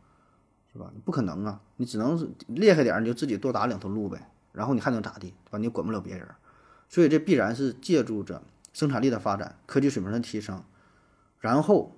[0.73, 0.91] 是吧？
[1.05, 1.61] 不可能啊！
[1.77, 4.31] 你只能厉害点，你就自己多打两头鹿呗。
[4.53, 5.35] 然后你还能咋地？
[5.45, 5.59] 对吧？
[5.59, 6.27] 你管不了别人，
[6.89, 10.65] 所以这必然是借助着生产力的发展、科技水平的提升，
[11.39, 11.95] 然后。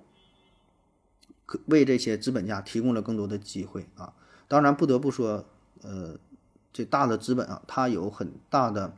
[1.67, 4.13] 为这些资本家提供了更多的机会啊！
[4.47, 5.45] 当然不得不说，
[5.81, 6.17] 呃，
[6.73, 8.93] 这大的资本啊，它有很大的、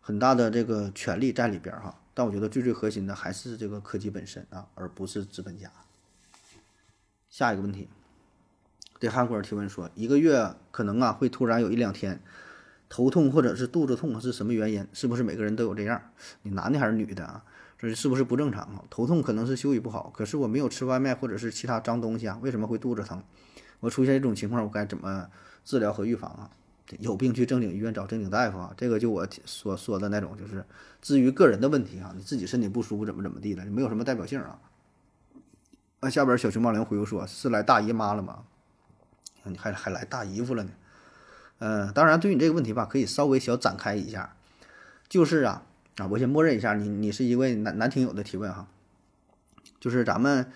[0.00, 2.00] 很大的这个权利在里边哈。
[2.12, 5.70] 但我觉得最最核心的还是这个科技本身啊，而不是资本家。
[7.28, 7.88] 下一个问题，
[9.00, 12.20] 对韩国人提问说，一个月可能啊会突然有一两天
[12.88, 14.86] 头痛或者是肚子痛是什么原因？
[14.92, 16.00] 是不是每个人都有这样？
[16.42, 17.44] 你男的还是女的啊？
[17.78, 18.84] 这是不是不正常啊？
[18.88, 23.22] 头痛可能是休息不好，可是我没有吃外卖或者是其他脏东西啊，为什么会肚子疼？
[23.80, 25.28] 我出现这种情况，我该怎么
[25.64, 26.50] 治疗和预防啊？
[27.00, 28.72] 有病去正经医院找正经大夫啊！
[28.76, 30.64] 这个就我所说的那种，就是
[31.02, 34.58] 至于个人的问题啊，你自己身体不舒服怎么怎么地的，没有什么代表性啊。
[36.00, 38.44] 那下边小熊猫灵回复说：“是来大姨妈了吗？
[39.44, 40.70] 你还还来大姨夫了呢？”
[41.58, 44.36] 嗯，当然，对你这个问题吧，可以稍微小展开一下，
[45.08, 45.62] 就是啊。
[45.96, 48.66] 啊，我先默认一下，你你是一位男男听友的提问哈，
[49.78, 50.46] 就是咱们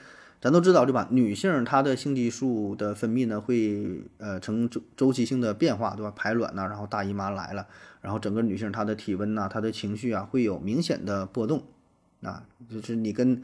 [0.41, 1.09] 咱都知道对吧？
[1.11, 6.13] 女性她的性激素的分泌呢会呃呈周周期性的变化对吧？
[6.17, 7.67] 排卵呐，然后大姨妈来了，
[8.01, 11.63] 然后整个女性她的体温呐，她的情绪啊会有明显的波动
[12.23, 13.43] 啊，就是你跟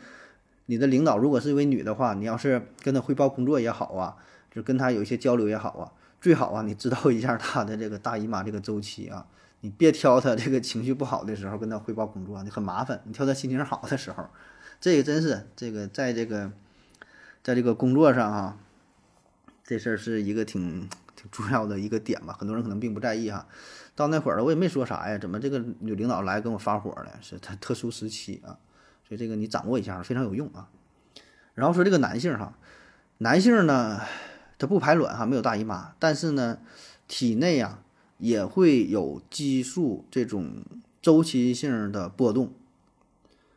[0.67, 4.17] 你的领导如果是一位女的话，你要是跟她汇报工作也好啊，
[4.51, 5.93] 就跟她有一些交流也好啊，
[6.25, 9.27] 最好啊你知道一下他的这个大姨妈这个周期啊。
[9.61, 13.03] 你别挑他这个情绪不好的时候跟他汇报工作，你很麻烦。
[13.05, 14.27] 你挑他心情好的时候，
[14.81, 16.51] 这个真是这个在这个
[17.43, 18.57] 在这个工作上啊，
[19.63, 22.35] 这事儿是一个挺挺重要的一个点吧。
[22.39, 23.47] 很多人可能并不在意哈。
[23.95, 27.19] 到那会儿了，我也没说啥呀，怎么这个女领导来跟我发火了？
[27.21, 28.57] 是他特殊时期啊，
[29.07, 30.71] 所以这个你掌握一下非常有用啊。
[31.53, 32.57] 然后说这个男性哈，
[33.19, 34.01] 男性呢
[34.59, 36.59] 它不排卵哈，没有大姨妈，但是呢
[37.09, 37.81] 体内呀。
[38.19, 40.63] 也会有激素这种
[41.03, 42.53] 周期性的波动，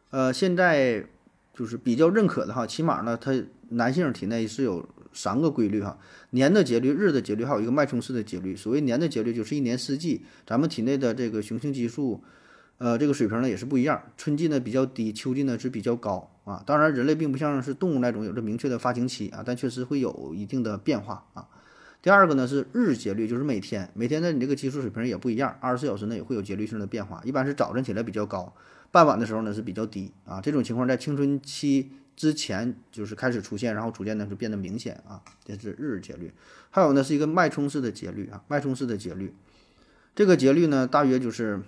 [0.09, 1.05] 呃，现在
[1.53, 3.31] 就是比较认可的哈，起码呢，它
[3.69, 5.99] 男性体内是有三个规律哈，
[6.31, 8.55] 年的节律、日的节律，还有一个脉冲式的节律。
[8.55, 12.23] 所谓年的节律，就是一年四季，咱们体内的这个雄性激素，
[12.79, 16.63] 呃，这个水平呢也是不一样，春季呢比较低，秋季呢是比较高啊。
[16.65, 21.47] 当然，人类并不像是动物那种有着明确的发情期啊，但确实会有一定的变化啊。
[22.01, 28.53] 第二个呢是日节律，就是每天每天的你这个激素水平也不一样，二十四小时呢也会有节律性的变化，一般是早晨起来比较高，
[28.91, 30.39] 傍晚的时候呢是比较低啊。
[30.39, 35.21] 这种情况在青春期之前就是开始出现，然后逐渐呢就变得明显啊。
[35.43, 36.31] 这是日节律，
[36.69, 39.33] 还有呢是一个脉冲式的节律啊，脉冲式的节律，
[40.15, 41.61] 这个节律呢大约就是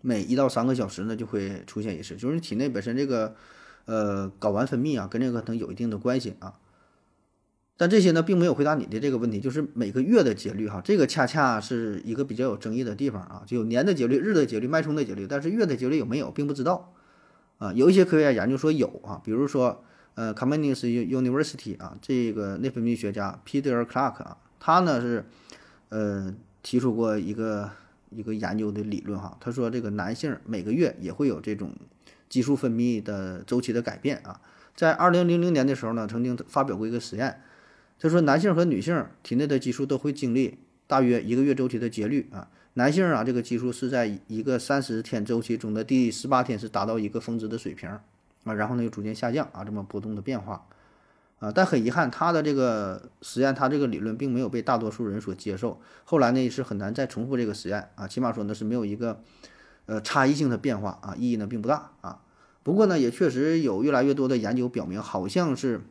[0.00, 3.34] 每一到三个小时呢就会出现一次，就是你体内本身这个
[3.84, 6.54] 呃睾丸分泌啊跟这个可能有一定的关系啊。
[7.76, 13.42] 但这些呢，并没有回答你的这个问题，就是每个月的节律哈，这个恰恰是一个比较有争议的地方啊。
[13.46, 16.94] 就有年的节律、日的节律、脉冲的节律，但是月的节律有没有，并不知道
[17.58, 17.72] 啊。
[17.72, 19.82] 有一些科学家研究说有啊，比如说
[20.14, 25.24] 呃 c o m m u n i s University 啊，这个内分泌学家 Peter Clark 啊，他呢是
[25.88, 27.68] 呃提出过一个
[28.10, 31.72] 一个研究的理论哈，他说这个男性每个月也会有这种
[32.34, 34.40] 激素分泌的周期的改变啊。
[34.74, 37.40] 在二零零零年的时候呢，曾经发表过一个实验。
[37.96, 42.48] 就说男性和女性体内的激素都会经历大约一个月周期的节律啊。
[42.72, 47.88] 男性啊，这个激素是在一个三十天周期中的第十八天是达到一个峰值的水平
[48.42, 50.66] 啊，然后呢又逐渐下降啊，这么波动的变化
[51.38, 51.52] 啊。
[51.52, 55.80] 但很遗憾，他的这个实验，他这个理论并没有被大多数人所接受。
[56.02, 59.22] 后来呢是很难再重复这个实验啊，起码说呢是没有一个
[59.86, 62.20] 呃差异性的变化啊，意义呢并不大啊。
[62.64, 65.82] 不过呢，也确实有越来越多的研究表明，好像是。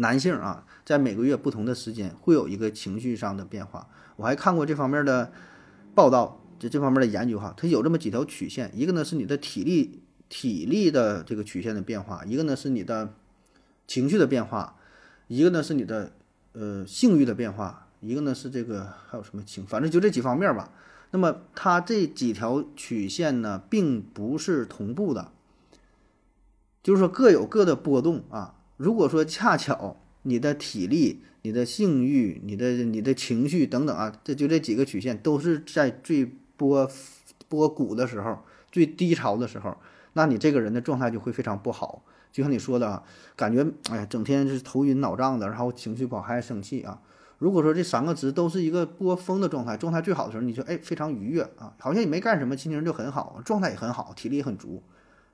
[0.00, 3.88] 男性啊，在每个月不同的时间会有一个情绪上的变化。
[4.14, 5.32] 我还看过这方面的
[5.92, 13.12] 报道，就这方面的研究哈，它有这么几条曲线，一个呢是你的体力体力的这个曲线的变化，一个呢是你的
[13.88, 14.76] 情绪的变化，
[15.26, 16.12] 一个呢是你的
[16.52, 20.70] 呃性欲的变化，一个呢是这个还有什么情，反正就这几方面吧。
[21.10, 25.32] 那么它这几条曲线呢，并不是同步的，
[26.82, 28.54] 就是说各有各的波动啊。
[28.76, 36.88] 如果说恰巧你的体力、你的性欲、你的你的情绪等等啊，这就这几个曲线都是在最波
[37.48, 38.38] 波谷的时候、
[38.70, 39.76] 最低潮的时候，
[40.12, 42.04] 那你这个人的状态就会非常不好。
[42.30, 43.02] 就像你说的啊，
[43.34, 47.00] 感觉哎呀，整天是头晕脑胀的，然后情绪不好，还生气啊。
[47.38, 54.82] 如果说这三个值都是一个波峰的状态，状态最好的时候，你就哎非常愉悦啊，好像也没干什么，心情就很好，状态也很好，体力也很足。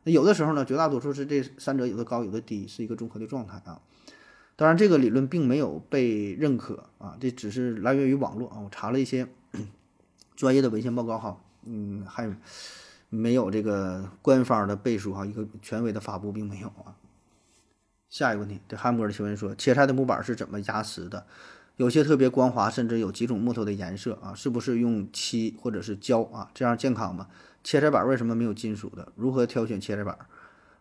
[0.04, 3.80] 那有的时候呢，绝大多数是这三者有的高有的低，是一个综合的状态啊。
[4.56, 8.60] 当然，这个理论并没有被认可啊，这只是来源于网络啊。
[8.60, 9.26] 我查了一些
[10.36, 12.32] 专业的文献报告哈，嗯，还
[13.08, 16.94] 没有这个官方的背书哈，一个权威的发布并没有啊。
[18.10, 21.26] 下一个问题，这汉波的提问说，切菜的木板是怎么压实的？
[21.76, 26.48] 有些特别光滑，甚至有几种木头的颜色啊，是不是用漆或者是胶啊？
[26.54, 27.26] 这样健康吗？
[27.64, 29.12] 切菜板为什么没有金属的？
[29.16, 30.16] 如何挑选切菜板？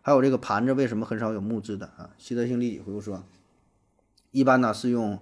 [0.02, 2.10] 还有这个盘子为什么很少有木质的啊？
[2.18, 3.24] 习德性立体回复说，
[4.30, 5.18] 一般呢是用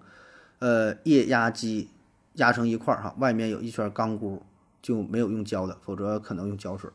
[0.59, 1.89] 呃液压机
[2.35, 4.43] 压成一块儿哈，外面有一圈钢箍，
[4.83, 6.91] 就没有用胶的，否则可能用胶水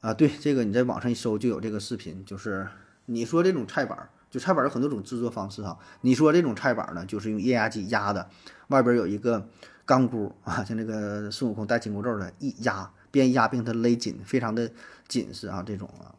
[0.00, 0.12] 啊。
[0.12, 2.66] 对，这个你在网上一搜就有这个视频，就是
[3.04, 4.08] 你说这种菜板儿。
[4.30, 8.28] 就菜板儿有很多种制作方式哈，你说这种菜板儿呢，就是用液压机压的，
[8.66, 9.46] 外边有一个
[9.84, 14.68] 钢箍啊，像那个孙悟空戴紧箍咒的，一压边压并它勒紧，非常的
[15.06, 16.10] 紧实啊，这种啊，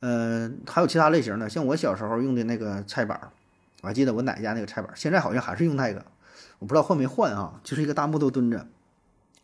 [0.00, 3.30] 呃，还有其他类型的，像我小时候用的那个菜板，
[3.82, 6.04] 我还记得我奶家那个菜板，现在好像还是用那个，
[6.58, 8.66] 我不知道换没换啊，就是一个大木头墩子，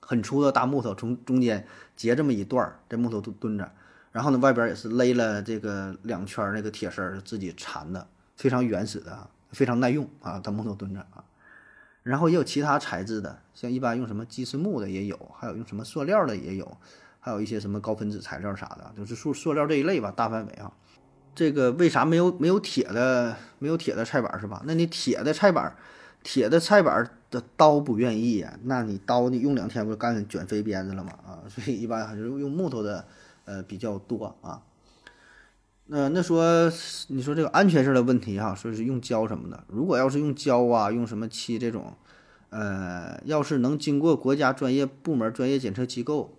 [0.00, 3.70] 很粗的大木头，从中间截这么一段儿，这木头墩墩子。
[4.10, 11.22] 然后呢，外边也是勒了这个两圈那个铁丝儿，自己缠的，非常原始的，非常耐用啊，大木头墩子啊。
[12.02, 16.76] 然后也有其他材质的，像一般用什么鸡丝木的也有，还有用什么塑料的也有，
[17.18, 20.72] 还有一些什么高分子材料啥的，就是塑塑料这一类吧，大范围啊。
[21.34, 24.62] 这个为啥没有没有铁的没有铁的菜板是吧？
[24.66, 25.76] 那你铁的菜板，
[26.22, 31.12] 铁的菜板的刀不愿意呀，那你刀你用两天不就干卷飞鞭子了吗？
[31.26, 33.04] 啊，所以一般还是用木头的。
[33.46, 34.62] 呃，比较多啊。
[35.92, 36.70] 那那说，
[37.08, 39.64] 你说这个安全性的问题哈，说是用胶什么的。
[39.66, 41.94] 如果要是用胶啊，用什么漆这种，
[42.50, 46.32] 呃，要是能经过国家专业部门、专业检测机构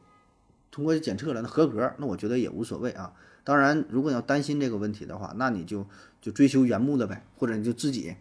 [0.72, 3.12] 通过检测了，那合格，那我觉得也无所谓啊。
[3.44, 5.86] 当然，如果你要担心这个问题的话，那你就
[6.22, 8.16] 就追求原木的呗，或者你就自己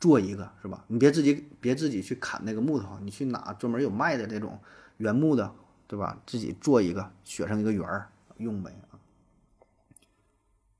[0.00, 0.84] 做一个，是吧？
[0.88, 4.58] 你别自己别自己去砍那个木头，你去拿专门有卖的这种
[4.96, 5.52] 原木的，
[5.86, 6.18] 对吧？
[6.26, 8.08] 自己做一个，削成一个圆儿。
[8.38, 8.70] 用呗！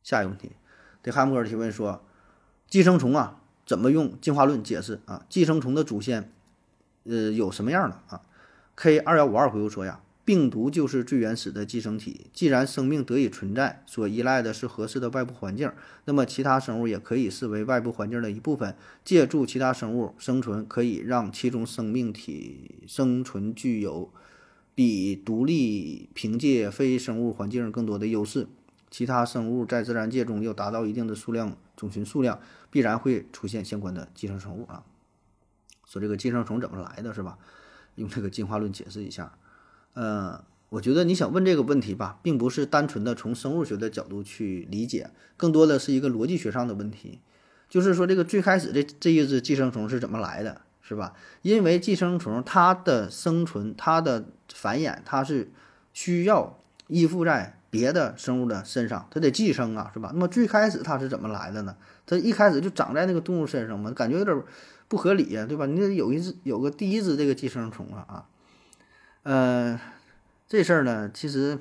[0.06, 0.52] 下一个问题，
[1.02, 2.00] 这汉姆尔提问说，
[2.68, 5.26] 寄生虫啊，怎么用进化论解释啊？
[5.28, 6.30] 寄生虫的祖先，
[7.02, 8.22] 呃，有什么样的啊
[8.76, 12.30] ？K 二幺五二回复说呀，病毒就是最原始的寄生体。
[12.32, 15.72] 既然生命得以存在，所依赖的是合适的外部环境，
[16.04, 18.76] 那么其他生物也可以视为外部环境的一部分。
[19.04, 24.12] 借助其他生物生存，可以让其中生命体生存具有。
[24.72, 28.46] 比独立凭借非生物环境更多的优势，
[28.96, 34.84] 其他生物在自然界中要达到一定的数量种群数量，必然会出现相关的寄生生物啊。
[35.84, 37.36] 说这个寄生虫怎么来的是吧？
[37.96, 39.36] 用这个进化论解释一下。
[39.92, 47.20] 嗯，我觉得你想问这个问题吧，并不是单纯的从生物学的角度去理解，更多的是一个逻辑学上的问题，
[47.68, 50.62] 就是说这个最开始这这一只寄生虫是怎么来的？
[50.80, 51.12] 是吧？
[51.42, 55.50] 因为寄生虫它的生存、它的繁衍，它是
[55.92, 60.10] 需要依附在别的生物的身上，它得寄生啊，是吧？
[60.14, 61.76] 那么最开始它是怎么来的呢？
[62.06, 64.42] 它一开始就长在那个动物身上嘛，感觉有点
[64.88, 65.66] 不合理呀，对吧？
[65.66, 68.26] 你得有一只有个第一只这个寄生虫啊啊，
[69.24, 69.80] 呃，
[70.48, 71.58] 这事儿呢，其实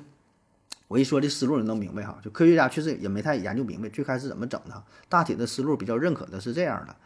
[0.88, 2.18] 我一说这思路你能明白哈？
[2.22, 6.96] 就科学家确实也没太研究明白最开始怎么整的，大体的思路比较认可的是这样的，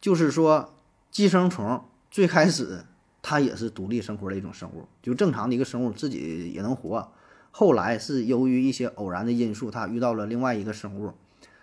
[0.00, 0.72] 就是说。
[1.08, 2.84] 寄生虫最开始
[3.22, 7.10] 它也是独立生活的一种生物，就正常的一个生物自己也能活。
[7.58, 11.14] 后来是由于一些偶然的因素，它遇到了另外一个生物，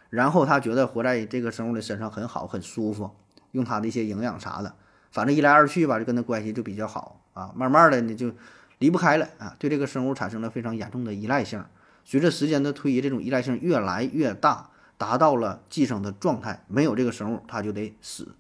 [0.10, 3.12] 然后它觉得活在这个生物的身上很好，很舒服，
[3.52, 4.74] 用它的一些营养啥的，
[5.12, 7.54] 反正一来二去吧，就跟它关系就比较好啊。
[7.56, 8.32] 慢慢的你就
[8.80, 11.64] 离不开了啊，对这个生物产生了非常严重的依赖性。
[12.04, 18.34] 随着时间的推移，这种依赖性越来越大，达到了寄生的状态，没有这个生物它就得死。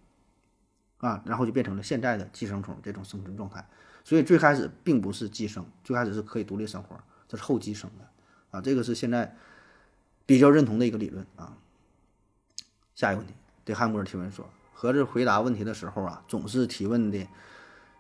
[0.97, 3.63] 啊，然后就变成了现在的寄生虫这种生存状态，
[4.03, 6.99] 所以最开始并不是寄生，最开始是可以独立生活，
[7.33, 8.07] 这是后继生的
[8.51, 9.35] 啊，这个是现在
[10.27, 11.57] 比较认同的一个理论啊。
[12.93, 13.33] 下一个问题，
[13.65, 17.27] 对汉姆尔提问说，盒子回答问题的时候啊，总是提问的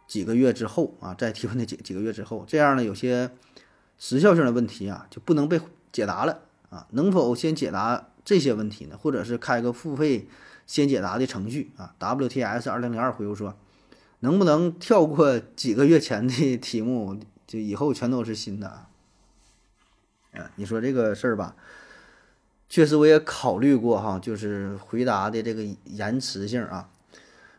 [0.05, 3.31] 几个月之后啊，在提问的几几个月之后，这样呢，有些
[3.97, 5.59] 时效性的问题啊就不能被
[5.91, 6.85] 解答了啊。
[6.91, 8.95] 能否先解答这些问题呢？
[8.95, 10.27] 或者是开个付费
[10.67, 13.57] 先解答的程序啊？WTS 二零零二回复说，
[14.19, 18.89] 能不能跳过几个月前的题目，就以后全都是新的啊？
[20.33, 21.55] 啊，你说这个事儿吧，
[22.67, 26.89] 确实我也考虑过哈，就是回答的这个延迟性啊，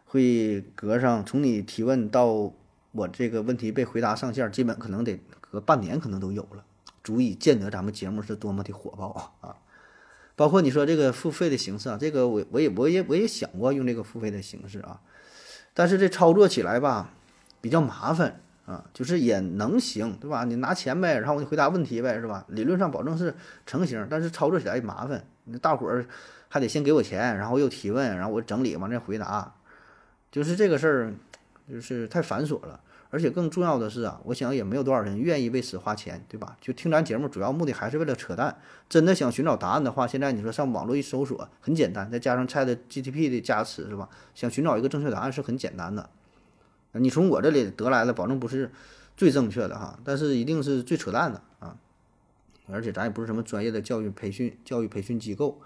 [0.06, 2.52] 会隔上从你提问到
[2.92, 6.64] 我这个问题被回答上线，基本可能得隔半年，可能都有了，
[7.02, 9.56] 足以见得咱们节目是多么的火爆啊啊！
[10.36, 15.00] 包括你说这个付费的形式啊，这个我我也我也我也想过用这个付费的形式啊，
[15.74, 17.12] 但是这操作起来吧
[17.60, 18.40] 比较麻烦。
[18.66, 20.44] 啊，就是也能行，对吧？
[20.44, 22.44] 你拿钱呗，然后我就回答问题呗，是吧？
[22.48, 23.34] 理论上保证是
[23.66, 25.22] 成型，但是操作起来也麻烦。
[25.44, 26.06] 那大伙儿
[26.48, 29.54] 还得先给我钱，然后又提问，然后我整理完再回答，
[30.32, 31.14] 就是这个事儿，
[31.70, 32.80] 就是太繁琐了。
[33.10, 36.56] 而且更重要的是啊，我想也没有多少人愿意为此花钱，对吧？
[36.60, 38.56] 就听咱节目，主要目的还是为了扯淡。
[38.88, 44.08] 真的想寻找答案的话，现在你说上网络一搜索，很简单，再加上 Chat GTP 的加持，是吧？
[44.34, 46.10] 想寻找一个正确答案是很简单的。
[47.00, 48.70] 你从我这里得来的，保证不是
[49.16, 51.76] 最正确的哈，但是一定是最扯淡的啊！
[52.68, 55.60] 而且咱也不是什么专业的教育培训、教育培训机构，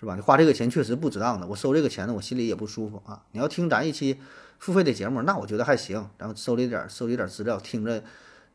[0.00, 0.14] 是吧？
[0.14, 3.22] 你花这个钱确实不值当的，我收这个钱呢，我心里也不舒服啊！
[3.32, 4.18] 你要听咱一期
[4.58, 8.02] 付费的节目，那我觉得还行，然后收集点收集点资料，听着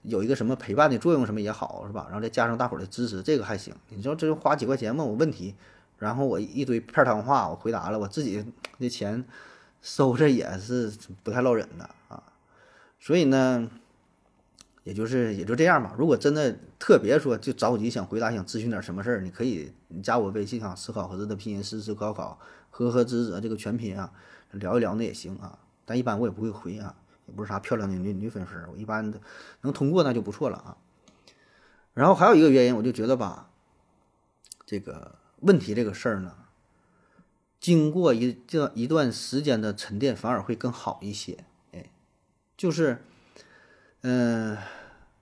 [0.01, 2.05] 有一个什么陪伴的作用，什么也好，是吧？
[2.09, 3.75] 然后再加上大伙儿的支持，这个还行。
[3.89, 5.53] 你说这就花几块钱问我问题，
[5.99, 8.43] 然后我一堆片汤话我回答了，我自己
[8.79, 9.23] 的钱。
[9.79, 10.91] 收着也是
[11.23, 11.87] 不太落忍的，
[12.99, 13.69] 所以呢，
[14.83, 15.95] 也就是也就这样吧。
[15.97, 22.39] 如果真的特别说就着急想回答、想咨询点什么事儿，你可以你加我微信啊，思考盒子的拼音思思考考
[22.69, 24.11] 和和子子这个全拼啊，
[24.51, 25.59] 聊一聊那也行啊。
[25.85, 26.95] 但一般我也不会回啊，
[27.27, 29.13] 也不是啥漂亮的女女粉丝，我一般
[29.61, 30.77] 能通过那就不错了啊。
[31.93, 33.49] 然后还有一个原因，我就觉得吧，
[34.65, 36.33] 这个问题这个事儿呢。
[37.59, 41.45] 经过一这一段时间的沉淀，反而会更好一些。
[42.57, 42.97] 就是，
[44.01, 44.57] 嗯，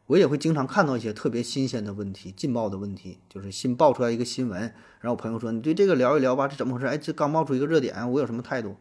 [0.08, 8.78] 我也会经常看到一些特别新鲜的问题、劲爆的问题，就是新爆出来一个新闻，然后我朋友说：“你对这个聊一聊吧，这怎么回事？”哎，这刚冒出一个热点，我有什么态度？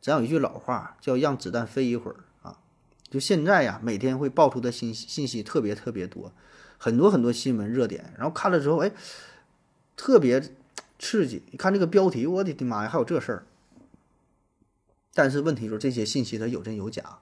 [0.00, 2.16] 咱有一句老话叫“让子弹飞一会儿”
[2.46, 2.58] 啊。
[3.10, 6.32] 就现在呀，每天会爆出的信信息特别特别多，
[6.76, 8.92] 很多很多新闻热点，然后看了之后，哎，
[9.96, 10.54] 特别。
[11.00, 11.44] 刺激！
[11.52, 13.46] 一看这个标题，我的的妈呀，还有这事儿！
[15.14, 17.20] 但是问题就是这些信息它有真有假，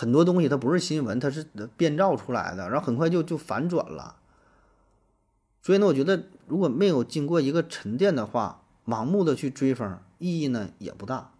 [0.00, 1.46] 很多东西它不是新闻，它是
[1.76, 4.16] 编造出来的，然后很快就就反转了。
[5.60, 11.32] 所以呢，我觉得如果没有经过一个沉淀的话，盲目的去追风，意义呢也不大。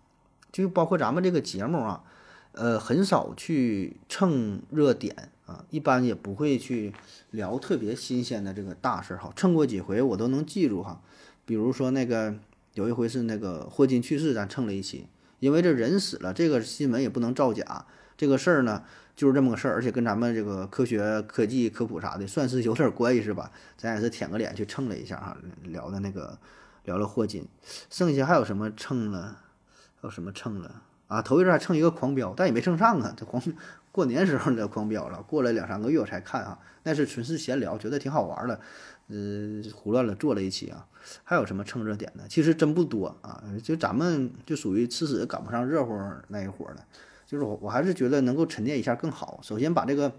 [0.53, 2.05] 就包括咱们这个节目啊，
[2.53, 6.93] 呃，很少去蹭热点啊，一般也不会去
[7.31, 9.33] 聊特别新鲜的这个大事儿哈。
[9.35, 11.01] 蹭过几回我都能记住哈。
[11.47, 12.35] 比如说那个
[12.75, 15.07] 有一回是那个霍金去世，咱蹭了一期，
[15.39, 17.87] 因为这人死了，这个新闻也不能造假，
[18.21, 18.83] 这个事儿呢
[19.17, 23.51] 就是这么个事儿，而且跟咱们这个科学、科技、科普啥的算是有点关系是吧？
[23.79, 26.39] 咱也是舔个脸去蹭了一下哈，聊的那个
[26.85, 27.49] 聊了霍金，
[27.89, 29.39] 剩下还有什么蹭了？
[30.03, 30.83] 还有什么蹭了？
[31.09, 33.43] 啊，头一阵还蹭一个狂飙，但也没蹭上啊，这狂
[33.91, 38.61] 过年时候的狂飙了，过了两三个月我才看啊，那是纯是闲聊，觉得挺好玩的。
[39.09, 40.87] 呃，胡乱了做了一期啊，
[41.25, 42.29] 还有什么蹭热点的？
[42.29, 45.99] 其实真不多啊，就咱们就属于吃屎赶不上热乎
[46.29, 46.85] 那一伙儿的。
[47.31, 49.39] 就是我，我还是觉得能够沉淀一下更好。
[49.41, 50.13] 首先把这个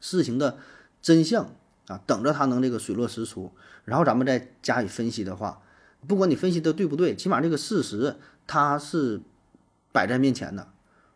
[0.00, 0.58] 事情的
[1.00, 1.54] 真相
[1.86, 3.52] 啊，等着它能这个水落石出，
[3.84, 5.62] 然后咱们再加以分析的话，
[6.08, 8.16] 不管你分析的对不对，起码这个事实
[8.48, 9.20] 它是
[9.92, 10.66] 摆在面前的。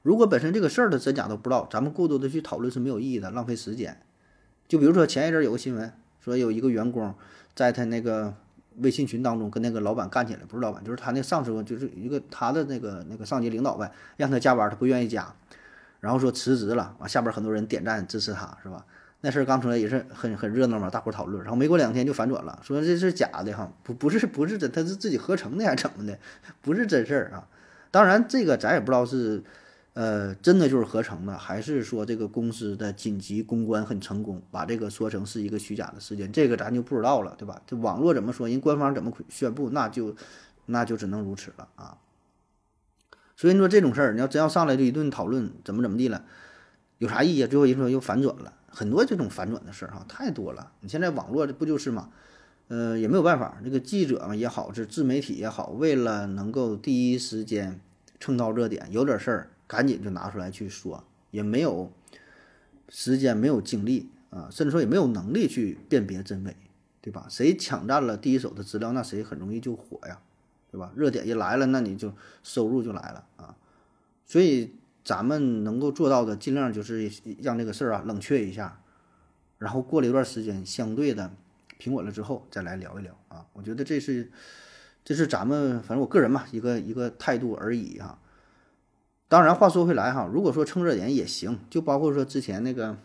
[0.02, 4.00] 如果本身这个事儿的真假都不知道，咱们过多的去讨论是没有意义的，浪费时间。
[4.68, 5.92] 就比如说前一阵有个新闻。
[6.22, 7.14] 说有一个员工
[7.54, 8.34] 在他那个
[8.82, 15.32] 微信群当中跟那个老板干起来，不是老板，就是他那上司，就是一个他的那个那个上级领导呗，让他加班，他不愿意加，
[16.00, 18.84] 然后说辞职了，完下边很多人点赞支持他，是吧？
[19.20, 26.18] 那事儿刚出来也是很很热闹嘛，大伙讨论，然后没过两天就反转了，说这是假的哈，不不是不是真，他是自己合成的还是怎么的？
[26.60, 27.46] 不是真事儿啊！
[27.90, 29.42] 当然这个咱也不知道是。
[29.92, 36.30] 呃，真的就是合成的，还是说这个公司的紧急公关很成功，把这个说成是一个虚假的事件？
[36.30, 37.60] 这个咱就不知道了，对吧？
[37.66, 40.14] 这网络怎么说，人官方怎么宣布，那就
[40.66, 41.98] 那就只能如此了啊。
[43.36, 46.24] 所以说这种事儿，你要真要上来就一顿讨论怎么怎么地了，
[46.98, 47.46] 有啥意义？
[47.48, 50.70] 最后人说又反转了，很多这种反转的事儿哈，太多了。
[50.80, 52.10] 你现在网络这不就是嘛？
[52.68, 57.80] 呃，也没有办法，这个记者嘛也好，是自媒体也好，为了能够第一时间。
[58.22, 61.92] 蹭到热点，有点事儿赶紧就拿出来去说，也没有
[62.88, 66.56] 时间，没有精力啊，甚至说也没有能力去辨别真伪，
[67.00, 67.28] 对吧？
[67.30, 70.18] 谁抢占了第一手的资料，那谁很容易就火呀，
[70.72, 70.92] 对吧？
[70.96, 72.12] 热点一来了，那你就
[72.42, 73.54] 收入就来了啊。
[74.26, 77.08] 所以咱们能够做到的，尽量就是
[77.40, 78.82] 让这个事儿啊冷却一下，
[79.58, 81.30] 然后过了一段时间，相对的
[81.78, 83.46] 平稳了之后再来聊一聊啊。
[83.52, 84.32] 我觉得这是。
[85.02, 88.18] 这是咱们，反正我个人嘛，一个一个态度而已哈。
[89.30, 92.96] 当然，话说回来哈，如果说蹭热点也行，就包括说之前那个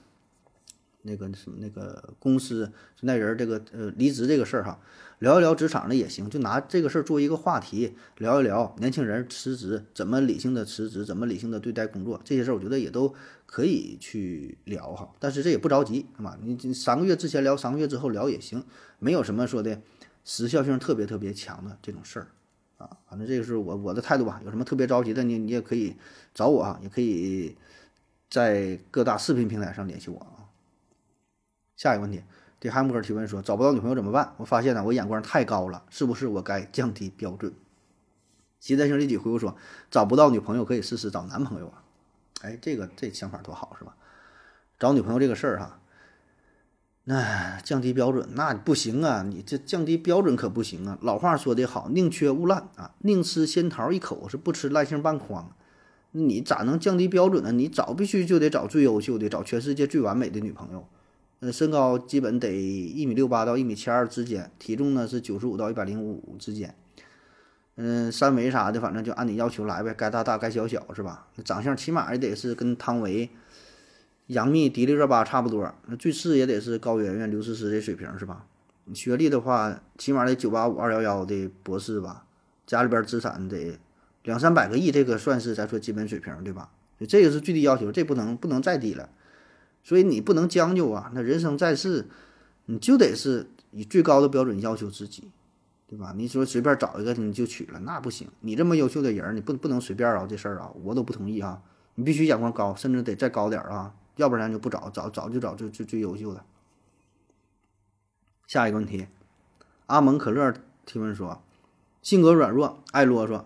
[1.04, 2.72] 那个什么那个公司
[3.02, 4.80] 那人这个呃离职这个事儿哈，
[5.20, 13.14] 聊一聊职场的也行，就拿这个事儿做一个话题聊一聊，年轻人辞职怎么理性的辞职，怎么理性的对待工作，这些事儿我觉得也都
[13.46, 15.08] 可以去聊哈。
[15.20, 16.36] 但是这也不着急，是吧？
[16.42, 18.64] 你三个月之前聊，三个月之后聊也行，
[18.98, 19.80] 没有什么说的。
[20.28, 22.28] 时效性特别特别强的这种事儿，
[22.78, 24.42] 啊，反正这个是我我的态度吧。
[24.44, 25.96] 有什么特别着急的，你你也可以
[26.34, 27.56] 找我啊，也可以
[28.30, 30.50] 在各大视频平台上联系我啊。
[31.76, 32.24] 下一个问题，
[32.60, 34.34] 对汉姆哥提问说，找不到女朋友怎么办？
[34.38, 37.54] 我发现呢，我眼光太高了，是不是我该降低标准？
[38.60, 39.56] 习德星立即回复说，
[39.92, 41.84] 找不到女朋友可以试试找男朋友啊。
[42.42, 43.96] 哎，这个这想法多好是吧？
[44.78, 45.80] 找女朋友这个事儿哈。
[47.08, 49.22] 那降低标准那不行啊！
[49.22, 50.98] 你这降低标准可不行啊！
[51.02, 55.52] 老话说得好，宁缺毋滥啊，宁吃仙桃一口，是不吃烂杏半筐。
[56.14, 57.52] 你咋能降低标准呢？
[57.52, 60.88] 你找必须就得找最优秀的，找全世界最完美的女朋友。
[61.42, 66.74] 呃，身高基本得一米六八到一米七二之间，体重呢是九十五到一百零五之间。
[67.76, 71.28] 嗯，三围啥的，反正就按你要求来呗，该大大该小小是吧？
[71.44, 73.30] 长相起码也得是跟汤唯。
[74.28, 78.46] 杨幂、迪丽热巴差不多，那最次也得是高圆圆、刘诗诗这水平是吧？
[78.94, 82.26] 学历的话，起码得九八五、二幺幺的博士吧？
[82.66, 83.78] 家里边资产得
[84.24, 86.70] 两三百个亿，这个算是咱说基本水平对吧？
[87.08, 89.10] 这个是最低要求，这不能不能再低了。
[89.84, 91.12] 所以你不能将就啊！
[91.14, 92.08] 那人生在世，
[92.66, 95.30] 你就得是以最高的标准要求自己，
[95.88, 96.14] 对吧？
[96.18, 98.28] 你说随便找一个你就娶了，那不行。
[98.40, 100.26] 你这么优秀的人，你不不能随便啊！
[100.28, 101.62] 这事儿啊，我都不同意啊！
[101.94, 103.94] 你必须眼光高，甚至得再高点啊！
[104.16, 106.44] 要不然就不找，找找就找最最最优秀的。
[108.48, 109.08] 下一个问题，
[109.88, 110.54] 阿蒙可乐
[110.86, 111.42] 提问说：
[112.02, 113.46] 性格软弱，爱啰嗦，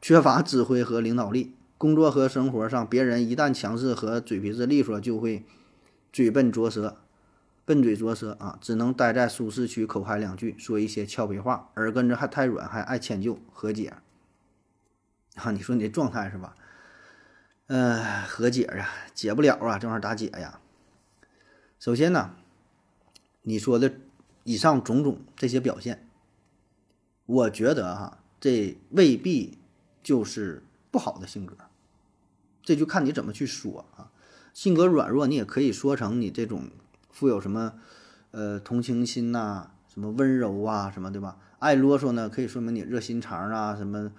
[0.00, 5.44] 缺乏指挥和领导力，工作和生活上，别人一旦强势和嘴皮子利索，就会
[6.12, 6.96] 嘴笨拙舌，
[7.64, 13.94] 笨嘴拙舌啊，只能待在舒适区，口嗨两句，说一些俏皮话，耳根子还太软，还爱迁就和解。
[15.34, 16.54] 啊，你说你这状态是吧？
[17.68, 20.60] 呃，和解呀，解不了啊，这玩意儿咋解呀？
[21.80, 22.36] 首先呢，
[23.42, 23.92] 你说的
[24.44, 26.08] 以上种种这些表现，
[27.26, 29.58] 我觉得哈，这未必
[30.00, 30.62] 就是
[30.92, 31.56] 不好的性格，
[32.62, 34.12] 这就看你怎么去说啊。
[34.54, 36.70] 性格软弱，你也可以说成你这种
[37.10, 37.74] 富有什么
[38.30, 41.36] 呃同情心呐，什么温柔啊，什么对吧？
[41.58, 44.12] 爱啰嗦呢，可以说明你热心肠啊，什么。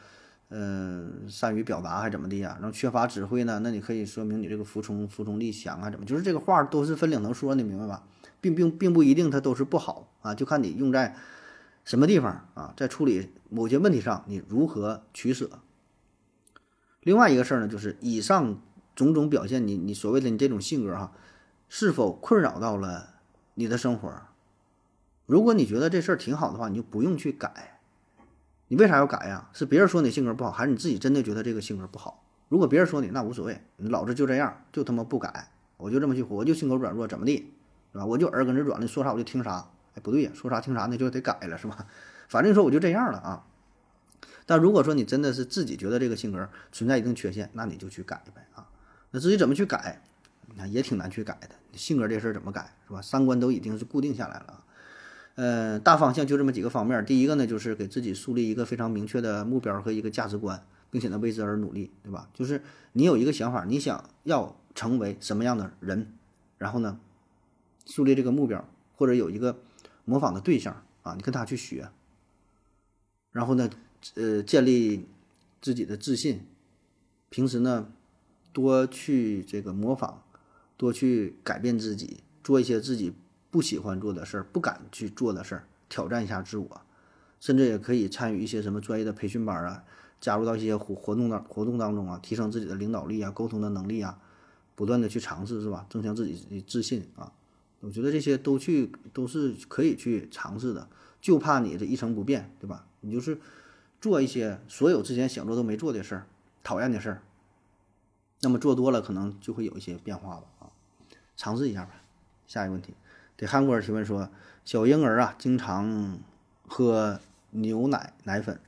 [0.50, 2.56] 嗯，善于表达还怎么的呀？
[2.62, 3.60] 然后缺乏指挥呢？
[3.62, 5.90] 那你可以说明你这个服从服从力强啊？
[5.90, 6.06] 怎么？
[6.06, 8.08] 就是这个话都是分两头说，你明白吧？
[8.40, 11.16] 并并并不一定它都是不好啊，就看你用在
[11.84, 15.50] 什么地方啊，在处理某些问题上你如何取舍。
[17.02, 18.62] 另外一个事儿呢，就是以上
[18.96, 21.12] 种种表现，你你所谓的你这种性格哈，
[21.68, 23.16] 是否困扰到了
[23.56, 24.14] 你的生活？
[25.26, 27.77] 如果你觉得这事儿挺好的话，你就不用去改。
[28.70, 29.50] 你为啥要改呀？
[29.54, 32.24] 是别人说你性格不好，还是你自己真的觉得这个性格不好？
[32.50, 37.54] 如果别人说你，那无所谓，你老子就这样，就他妈不改，我就这么去活，我就性格软弱，怎么地，
[37.92, 38.06] 是吧？
[38.06, 39.70] 我就耳根子软你，说啥我就听啥。
[39.96, 41.88] 哎，不对呀，说啥听啥，那就得改了，是吧？
[42.28, 43.46] 反正说我就这样了啊。
[44.46, 48.68] 但如果说你真的是自己觉得这个性格存在一定缺陷，那你就去改呗啊。
[49.12, 50.02] 那至于怎么去改，
[50.56, 51.50] 那也挺难去改的。
[51.74, 53.02] 性格这事儿怎么改，是吧？
[53.02, 54.64] 三观都已经是固定下来了。
[55.38, 57.06] 呃，大方向就这么几个方面。
[57.06, 62.28] 第一个呢，就是给自己树立一个非常明确的目标和一个价值观，并且呢为之而努力，对吧？
[62.34, 62.64] 就是
[62.94, 66.12] 你有一个想法，你想要成为什么样的人，
[66.58, 67.00] 然后呢，
[67.86, 69.60] 树立这个目标，或者有一个
[70.06, 71.88] 模仿的对象啊，你跟他去学，
[73.32, 73.70] 然后呢，
[74.16, 75.06] 呃，建立
[75.62, 76.48] 自己的自信，
[77.30, 77.90] 平时呢
[78.52, 80.24] 多去这个模仿，
[80.78, 83.14] 多去改变自己，做一些自己。
[83.50, 86.82] 不喜欢做的事儿，不敢去做的事儿，挑战一下自我，
[87.40, 89.84] 甚至也可以参与一些什么专业的培训班啊，
[90.20, 94.20] 加入到一些活活动当活动当中啊，提升自己的领导力啊，沟通的能力啊，
[94.76, 95.86] 不断的去尝试是吧？
[95.90, 97.32] 增强自己的自信啊，
[97.80, 100.88] 我觉得这些都去都是可以去尝试的，
[101.22, 102.86] 就怕你这一成不变，对吧？
[103.02, 103.40] 你就是
[104.02, 106.28] 做一些所有之前想做都没做的事儿，
[106.64, 107.22] 讨厌的事儿。
[108.42, 110.70] 那么做多了，可能就会有一些变化吧啊，
[111.36, 111.92] 尝试一下吧。
[112.46, 112.94] 下一个问题，
[113.38, 114.28] 对韩国人提问说，
[114.66, 116.20] 小婴儿啊，经常
[116.68, 117.20] 喝
[117.52, 118.60] 牛奶奶粉，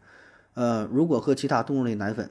[0.54, 2.30] 呃，如果喝其他动物的奶粉，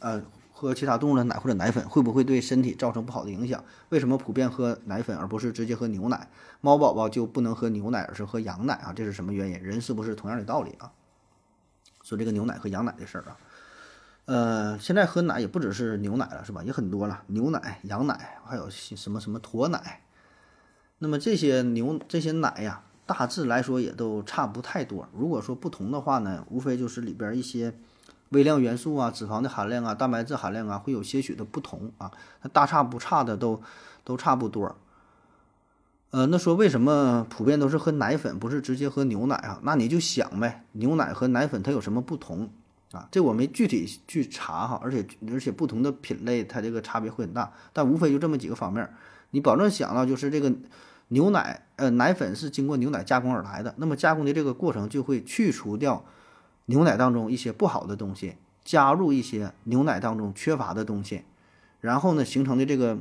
[0.00, 0.22] 呃，
[0.52, 3.64] 喝其他动物的奶或者奶粉，会不会对身体造成不好的影响？
[3.90, 6.28] 为什么普遍喝奶粉而不是直接喝牛奶？
[6.60, 8.92] 猫宝宝就不能喝牛奶，而是喝羊奶啊？
[8.92, 9.60] 这是什么原因？
[9.60, 10.90] 人是不是同样的道理啊？
[12.02, 13.36] 说这个牛奶和羊奶的事儿啊。
[14.24, 16.64] 呃，现在喝奶也不只是牛奶了，是吧？
[16.64, 20.00] 也很多了，牛奶、羊奶，还有什么什么驼奶。
[20.98, 25.08] 那么这些牛这些奶呀，大致来说也都差不太多。
[25.12, 27.74] 如果说不同的话呢，无非就是里边一些
[28.30, 32.10] 微量元素啊、脂肪的含量啊、蛋白质含量啊，会有些许的不同啊。
[32.42, 33.62] 它大差不差的都
[34.04, 34.76] 都差不多。
[36.10, 39.60] 呃，那说为什么普遍都是喝奶粉，不是直接喝牛奶啊？
[39.62, 42.50] 那你就想呗，牛奶和奶粉它有什么不同？
[42.92, 48.90] 啊，这我没具体去查哈，而且而且不同的品类它这个差别会很大，但无非就这么几个方面。
[49.30, 50.50] 你保证想到就是这个
[51.08, 56.04] 牛奶，呃，奶粉是经过牛奶加工而来的，那么加工的这个过程就会去除掉
[56.66, 61.24] 牛奶当中一些不好的东西，加入一些牛奶当中缺乏的东西，
[61.80, 62.98] 然后呢形成的这个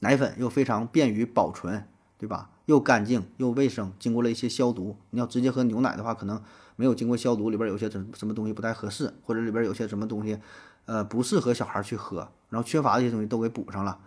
[0.00, 1.86] 奶粉又非常便于保存，
[2.18, 2.50] 对吧？
[2.66, 4.96] 又干净又卫生，经过了一些消毒。
[5.10, 6.42] 你要直接喝牛奶的话，可能。
[6.78, 10.38] 没有经过消毒，里边有些什什么东西不太合适，或者里边有些什么东西，
[10.84, 12.18] 呃，不适合小孩去喝，
[12.50, 13.98] 然后缺乏的一些东西都给补上了，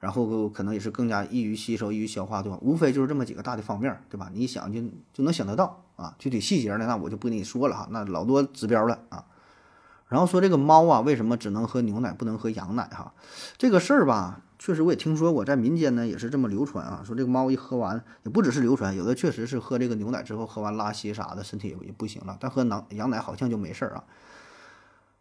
[0.00, 2.58] 然后可能也是更加易于吸收、易于消化，对吧？
[2.62, 4.30] 无非就是这么几个大的方面，对吧？
[4.32, 4.80] 你想就
[5.12, 6.16] 就能想得到啊。
[6.18, 9.26] 具体细节呢，那我就不跟你说了哈，那老多指标了啊。
[10.08, 13.12] 然后说这个猫啊，为什么只能喝牛奶不能喝羊奶哈？
[13.58, 17.02] 这个事儿吧，确实我也听说过，在民间呢也是这么流传啊。
[17.04, 22.36] 说这个猫一喝完，也不只是流传，有的确实是喝这个牛奶之后喝完拉稀啥的，身体也不行了。
[22.40, 24.04] 但喝羊羊奶好像就没事儿啊。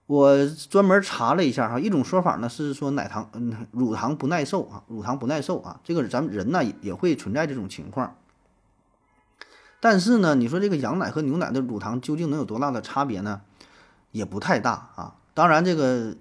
[0.10, 8.16] 我专门查了一下哈，一种说法呢是说奶糖嗯乳糖不耐受啊，乳糖不耐受啊，这个咱们人呢也会存在这种情况。
[9.80, 13.42] 但是呢，你说这个羊奶和牛奶的乳糖究竟能有多大的差别呢？
[14.12, 16.16] 也不太大啊，当然这个，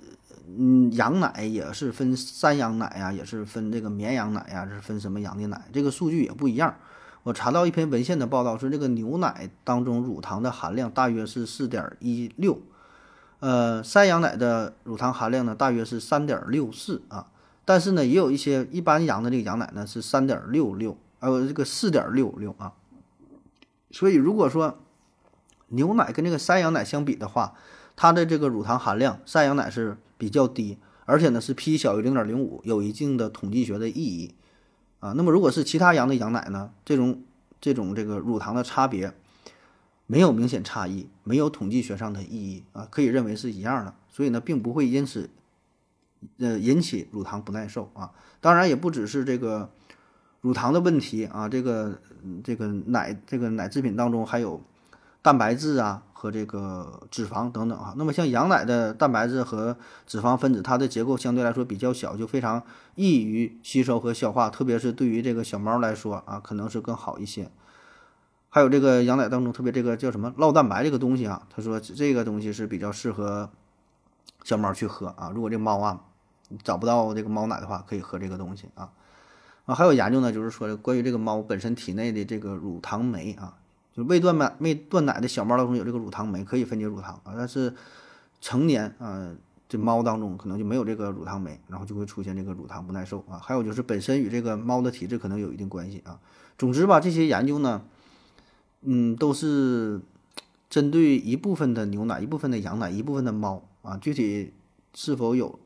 [0.47, 6.77] 嗯，羊奶也是分山羊奶呀，也是分这个绵羊奶呀，是分什么羊的奶，这个数据也不一样。
[7.23, 12.61] 我查到一篇文献的报道说，这个牛奶当中乳糖的含量大约是四点一六，
[13.41, 17.29] 呃，山羊奶的乳糖含量呢大约是三点六四啊，
[17.65, 22.73] 但是呢，也有一些一般羊的这个羊奶呢是三点六六，呃，这个四点六六啊。
[23.91, 24.79] 所以如果说
[25.69, 27.55] 牛奶跟这个山羊奶相比的话，
[27.95, 34.35] 它的这个乳糖含量，山羊奶是比较低，而且呢是 P 小于零点零五，有一定的统计学的意义
[35.01, 35.13] 啊。
[35.13, 37.23] 那么如果是其他羊的羊奶呢，这种
[37.61, 39.15] 这种这个乳糖的差别
[40.09, 45.31] 没有明显差异，没有统计学上的意义啊，可以认为是一样的，所以呢并不会因此
[46.39, 48.11] 呃引起乳糖不耐受啊。
[48.41, 49.71] 当然也不只是这个
[50.41, 52.01] 乳糖的问题啊，这个
[52.43, 54.61] 这个奶这个奶制品当中还有
[55.23, 56.03] 蛋白质啊。
[56.21, 62.61] 和这个脂肪等等哈，那么像羊奶的蛋白质和脂肪分子，它的结构相对来说比较小，就非常
[62.97, 67.49] 易于吸收和消化，特别是对于这个小猫来说啊，可能是更好一些。
[68.51, 73.51] 还有这个羊奶当中，特别这个叫什么酪蛋白这个东西啊，他说这个东西是比较适合
[74.45, 75.31] 小猫去喝啊。
[75.35, 76.01] 如果这猫啊
[76.63, 78.91] 找不到这个猫奶的话，可以喝这个东西啊。
[79.67, 83.55] 啊，还有研究呢，就是说关于这个猫本身体内的这个乳糖酶啊。
[83.95, 87.35] 就未断奶未断奶的小猫当中有这个乳糖酶，可以分解乳糖啊。
[87.37, 87.75] 但是
[88.41, 89.35] 成年啊，
[89.69, 93.41] 这猫当中可能就没有这个乳糖酶，然后就会出现这个乳糖不耐受啊。
[93.43, 96.21] 还有就是本身与这个猫的体质可能有一定关系啊。
[96.57, 97.83] 总之吧，这些研究呢，
[98.83, 100.01] 嗯，都是
[100.71, 103.97] 针对一部分的牛奶、一部分的羊奶、一部分的猫啊。
[103.97, 104.53] 具体
[104.95, 105.59] 是否有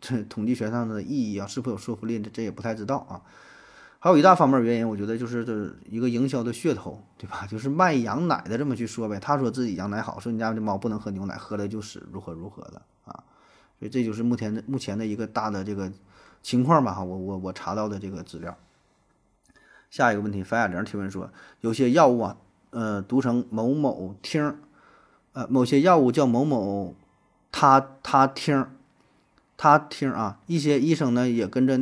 [0.00, 3.22] 这统计学上的意义啊，是否有说服力，这这也不太知道啊。
[3.98, 7.46] 还有一大方面原因，我觉得就是这一个营销的噱头，对吧？
[7.46, 9.20] 就是卖羊奶的这么去说呗。
[9.20, 13.22] 他说自己羊奶好，说你家的猫不能喝牛奶，喝了就死，如何如何的啊？
[13.78, 15.92] 所以这就是目前的目前的一个大的这个
[16.42, 16.92] 情况吧。
[16.92, 18.58] 哈，我我我查到的这个资料。
[19.88, 21.30] 下一个问题，樊亚玲提问说，
[21.60, 22.36] 有些药物啊，
[22.72, 24.56] 呃，读成某某听，
[25.34, 26.94] 呃，某些药物叫某某
[27.52, 28.66] 他他听，
[29.58, 31.78] 他听啊，一些医生呢也跟着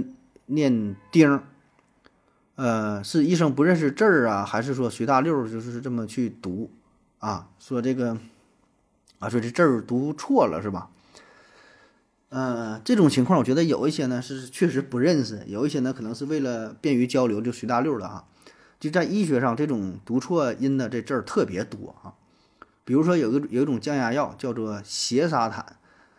[0.47, 1.41] 念丁。
[2.57, 6.71] 呃，是医生不认识字儿啊，还是说随大溜就是这么去读
[7.21, 7.49] 啊？
[7.61, 8.19] 说这个
[9.21, 10.91] 啊，说这字儿读错了是吧？
[12.31, 18.25] 呃，这种情况我觉得有一些呢是确实不认识，有一些呢可能是为了便于交流就随大溜了啊。
[18.81, 22.15] 就在医学上，这种读错音的这字儿特别多啊。
[22.85, 25.77] 比如说有个有一种降压药叫做缬沙坦，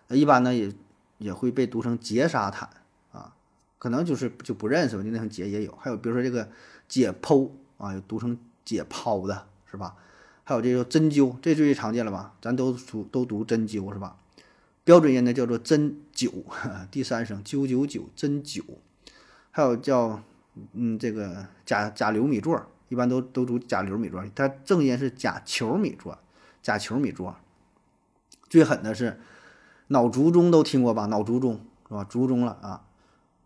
[0.10, 0.72] 一般呢也
[1.18, 2.70] 也会被读成缬沙坦
[3.12, 3.34] 啊，
[3.80, 5.76] 可能就是就不认识吧，就那层结也有。
[5.82, 6.48] 还有比如说这个
[6.88, 9.96] 解剖啊，有读成解剖的是吧？
[10.44, 12.36] 还有这个针灸，这最常见了吧？
[12.42, 14.18] 咱都读都读针灸是吧？
[14.84, 16.32] 标准音呢叫做针灸，
[16.92, 18.64] 第三声九九九针灸。
[19.52, 20.24] 还有叫
[20.74, 26.18] 嗯这个甲甲流米座，一般都都读甲流米座，它正音是甲球米座，
[26.62, 27.36] 甲球米座。
[28.50, 29.20] 最狠的是
[29.88, 31.06] 脑卒中都听过吧？
[31.06, 32.04] 脑卒中是吧？
[32.04, 32.84] 卒中了啊！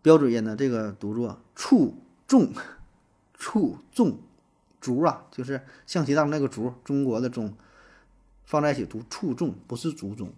[0.02, 1.96] 标准音呢这个读作卒
[2.26, 2.52] 中，
[3.34, 4.18] 卒中，
[4.80, 7.54] 卒啊，就是象棋当中那个卒，中国的中，
[8.44, 10.32] 放在一起读卒中，不是卒中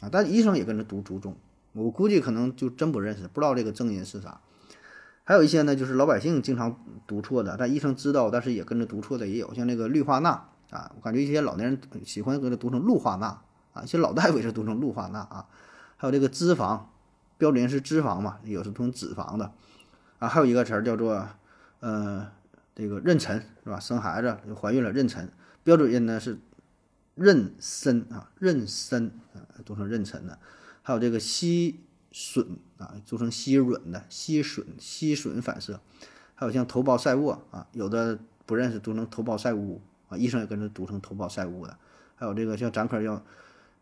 [0.00, 0.08] 啊。
[0.10, 1.36] 但医生也跟着读卒中，
[1.72, 4.40] 我估计可能就真不认识，不知道这个正音是啥。
[5.24, 10.30] 还有一些呢，就是老百姓经常读错的，但医生知道，但是也跟着读错的也有，像那个氯化钠
[10.70, 13.40] 啊，我感觉一些老年人喜欢给它读成氯化钠
[13.72, 15.46] 啊，一些老大夫也是读成氯化钠啊。
[15.96, 16.80] 还有这个脂肪，
[17.38, 19.52] 标准是脂肪嘛，有是读成脂肪的
[20.18, 20.26] 啊。
[20.26, 21.24] 还有一个词儿叫做
[21.78, 22.26] 呃
[22.74, 23.78] 这个妊娠是吧？
[23.78, 25.28] 生孩子怀孕了妊娠，
[25.62, 26.40] 标准音呢是
[27.16, 30.36] 妊娠啊，妊娠啊，读成妊娠的。
[30.82, 31.84] 还有这个吸。
[32.12, 32.46] 损
[32.78, 35.80] 啊，做成吸吮的吸吮吸吮反射，
[36.34, 41.76] 还有像头孢塞卧啊，有的不认识读成头孢塞乌啊，医生也跟着读成头孢塞乌的。
[42.14, 43.24] 还有这个像咱科叫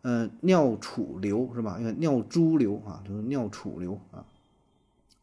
[0.02, 1.76] 呃尿储瘤是吧？
[1.78, 4.24] 因为尿潴留啊，就是尿储留啊。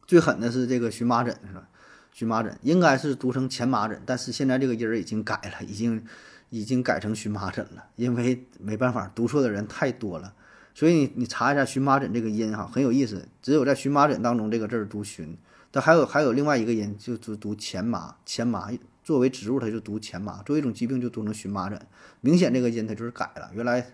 [0.06, 1.68] 最狠的是这个荨麻疹是吧？
[2.12, 6.04] 荨麻疹应该是读成前麻疹，但是现在这个音儿已经改了，已经
[6.50, 10.34] 已经改成荨麻疹了，因为没办法，读错的人太多了。
[10.78, 15.36] 所以你你查一下荨麻疹这个音哈很有意思，只有在荨麻疹当中这个字儿读荨，
[15.72, 18.70] 但还有还有另外一个音就读读前麻前麻，
[19.02, 21.84] 作为植物它就读前麻，作为一种疾病就读成荨麻疹，
[22.20, 23.84] 明显这个音它就是改了，原来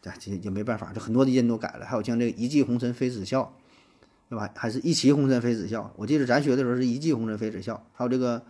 [0.00, 3.52] 这也也没办法，就很多的音都改了，还有像这个一骑红尘妃子笑，
[4.28, 4.48] 对吧？
[4.54, 8.40] 还是一骑红尘妃子笑，我记得咱学的时候是一骑红尘妃子笑，还有这个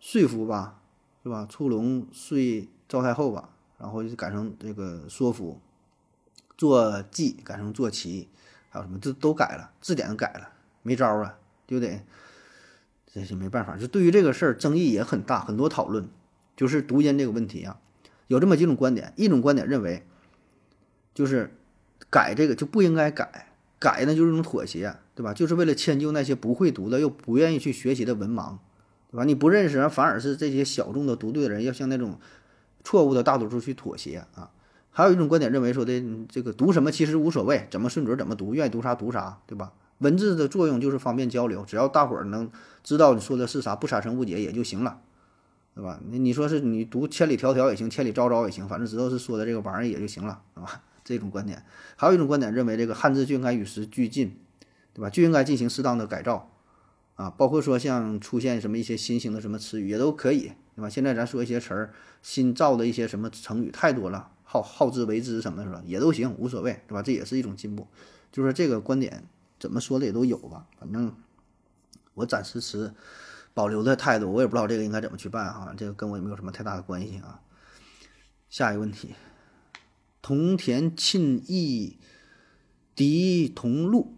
[0.00, 0.80] 说服吧，
[1.22, 1.46] 是吧？
[1.46, 5.60] 触龙睡赵太后吧，然后就改成这个说服。
[6.56, 8.28] 坐骑改成坐骑，
[8.70, 10.48] 还有什么这都改了，字典都改了，
[10.82, 12.02] 没招啊，对不对？
[13.12, 13.76] 这是没办法。
[13.76, 16.08] 就对于这个事儿，争议也很大，很多讨论，
[16.56, 17.78] 就是读音这个问题啊，
[18.26, 19.12] 有这么几种观点。
[19.16, 20.06] 一种观点认为，
[21.14, 21.50] 就是
[22.10, 25.32] 改这个就不应该改，改呢就是一种妥协，对吧？
[25.32, 28.58] 就是为了迁就那些不会读的又不愿意去学习的文盲，
[29.10, 29.24] 对吧？
[29.24, 32.18] 你不认识，反而是这些小众的读对的人要向那种
[32.84, 34.50] 错误的大多数去妥协啊。
[34.96, 39.74] 还有一种观点认为说的，这个读什么其实无所谓，怎么顺嘴怎么读，愿意读啥读啥，对吧？
[39.98, 42.50] 文字的作用就是方便交流，只要大伙儿能
[42.82, 45.00] 知道你说的是啥，不产生误解也就行了，
[45.74, 46.00] 对吧？
[46.08, 50.80] 你你说是你读千里迢迢也行，千里昭昭也行，反正知道是说的这个玩意儿也就行了，是吧？
[51.04, 51.62] 这种观点。
[51.96, 54.38] 还有一种观点认为，这个汉字就应该与时俱进，
[54.94, 55.10] 对吧？
[55.10, 56.50] 就应该进行适当的改造，
[57.16, 60.88] 啊，包括说像出现什么一些新型的什么词语也都可以，对吧？
[60.88, 61.92] 现在咱说一些词儿，
[62.22, 64.30] 新造的一些什么成语太多了。
[64.62, 65.82] 好好之为之什么是吧？
[65.84, 67.02] 也都行，无所谓，对吧？
[67.02, 67.86] 这也是一种进步。
[68.32, 69.24] 就是这个观点
[69.58, 70.66] 怎么说的也都有吧。
[70.78, 71.14] 反正
[72.14, 72.92] 我暂时持
[73.54, 75.74] 保留的态度，我也不知道这个应该怎么去办哈。
[75.76, 77.40] 这个跟我也没有什么太大的关系啊。
[78.50, 79.14] 下一个问题，
[80.22, 81.98] 同田沁义
[82.94, 84.14] 狄同路，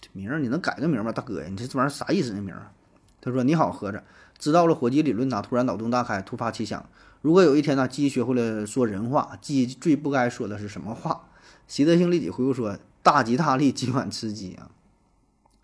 [0.00, 1.48] 这名儿你能改个名吗，大哥呀？
[1.48, 2.34] 你这这玩意儿啥意思？
[2.34, 2.72] 这名儿？
[3.20, 4.04] 他说：“你好，合着
[4.38, 6.88] 知道了火鸡理论呐，突然脑洞大开，突发奇想。”
[7.20, 11.28] 如果有一天呢，鸡学会了说人话，鸡最不该说的是什么话？
[11.66, 14.70] 习德性立即回复说：“大吉大利，今晚吃鸡啊！”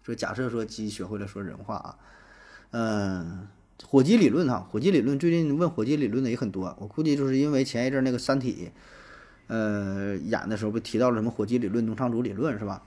[0.02, 1.96] 说假设说鸡学会了说人话啊，
[2.72, 3.48] 嗯，
[3.86, 8.70] 火鸡理论哈，火鸡理论最近问火鸡理论的也很多，我估计就是因为前一阵那个《三体》
[9.46, 12.82] 呃演的时候不提到了什么火鸡理论、农场主理论是吧？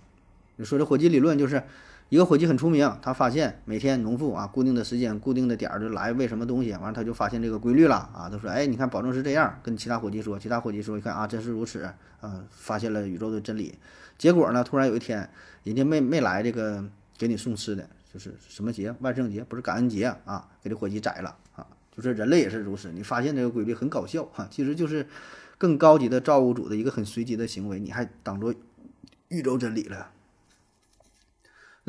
[0.57, 1.63] 你说这火鸡理论就是。
[2.09, 11.83] 一个伙计很出名，他发现每天农妇啊固定的时间、固定的点儿就来喂什么东西，完了他就发现这个规律了啊，他说：“哎，你看，保证是这样。”跟其他伙计说，其他伙计说：“一看啊，真是如此
[12.21, 13.75] 啊，发现了宇宙的真理。”
[14.17, 15.29] 结果呢，突然有一天，
[15.63, 16.83] 人家没没来这个
[17.17, 18.95] 给你送吃的，就是什么节？
[18.99, 20.47] 万圣节不是感恩节啊？
[20.63, 21.67] 给这伙计宰了啊！
[21.93, 25.05] 就是人类也是如此，你发现这个规律很搞笑哈，其实就是
[25.57, 28.53] 更高级的造物主的一个很随机的行为，你还当做
[29.27, 30.11] 宇宙真理了。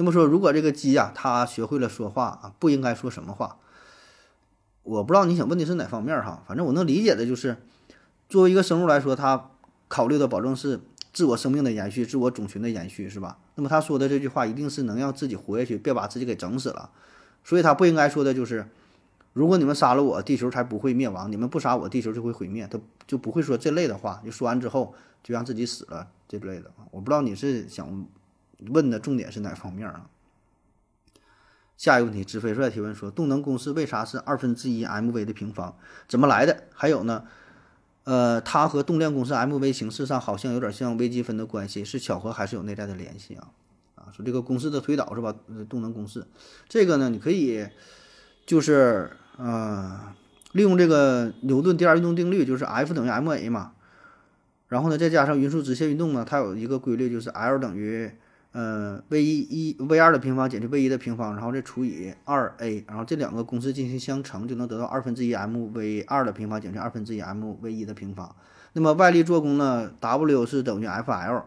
[0.00, 3.56] 那么说，如果这个鸡呀，它学会了说话啊，不应该说什么话？
[4.84, 7.56] 我不知道你想问的是哪方面哈，反正我能理解的就是，
[8.28, 9.50] 作为一个生物来说，它
[9.88, 10.80] 考虑的保证是
[11.12, 13.38] 自我生命的延续，自我种群的延续，是吧？
[13.56, 16.90] 那么他说的这句话一定是能让自己活下去，别把自己给整死了，
[17.42, 18.68] 所以他不应该说的就是，
[19.32, 22.68] 如果你们杀了我，地球才不会灭亡；你们不杀我，地球就会毁灭。
[22.70, 22.78] 他
[23.08, 24.94] 就不会说这类的话，就说完之后
[25.24, 26.70] 就让自己死了这类的。
[26.92, 28.06] 我不知道你是想
[28.66, 30.08] 问的重点是哪方面啊？
[31.76, 35.76] 下一个问题，纸飞帅提问说，动能公式为啥是二分之一 mv 的平方？
[36.08, 36.64] 怎么来的？
[36.74, 37.22] 还有呢？
[38.02, 43.52] 呃，它和动量公式 mv 形式上好像有点像微积分的关系，是巧合还是有内在的联系啊？
[43.94, 45.32] 啊，说这个公式的推导是吧？
[45.68, 46.26] 动能公式，
[46.68, 47.64] 这个呢，你可以
[48.44, 50.16] 就是呃，
[50.50, 53.74] 利用这个牛顿第二运动定律，就是 F 等于 ma 嘛，
[54.66, 58.10] 然后呢，再加上匀速直线运动呢，它有一个规律，就是 L 等于。
[58.58, 68.34] 呃，v 一一 v 二的平方减去 v 一的平方，然后再除以二 a，然后这两个公式进行相乘，就能得到二分之一 m v 二的平方减去二分之一 m v 一的平方。
[68.72, 71.44] 那么外力做功呢？W 是等于 F L，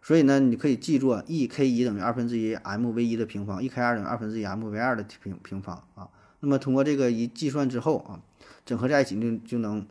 [0.00, 6.08] 所以呢，你可以记作 E k 一等于二分之一 m v 一的平方，E k 二等于二分之一 m v 二的平平方啊。
[6.38, 8.20] 那么通过这个一计算之后啊，
[8.64, 9.84] 整合在一起就就能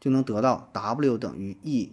[0.00, 1.92] 就能得到 W 等于 E。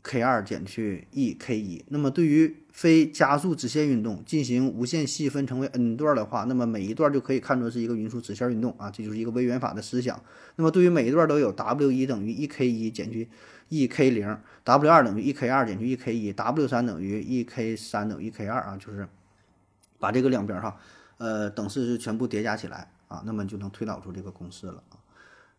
[0.00, 10.22] k 二减去 e k 一，那么对于非加速直线运动进行无限细分成为 n 段的话，那么每一段就可以看作是一个匀速直线运动啊，这就是一个微元法的思想。
[10.54, 13.28] 那么对于每一段都有 w 一等于 e k 一减去
[13.68, 18.30] e k 零，w 二等于 e k 二减去 e k 一，w 三等于 e k 三等于 e
[18.30, 19.08] k 二啊，就是
[19.98, 20.76] 把这个两边哈，
[21.16, 25.02] 呃等式是全部叠加起来啊，那么就能推导出这个公式了啊。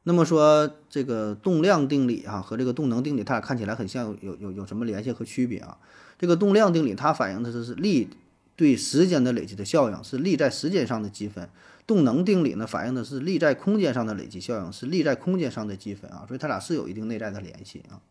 [0.03, 5.77] 那么说这个动量定理啊和这个动能定理，它俩看起来很像，有有有什么联系和区别啊？
[6.19, 8.09] 这个动量定理它反映的是力
[8.55, 11.45] 对时间的累积的效应，是力在时间上的积分；
[11.87, 16.25] 动能定理呢反映的是力在空间上的累积效应，是力在空间上的积分啊。
[16.27, 18.03] 所以它俩是有一定内在的联系啊。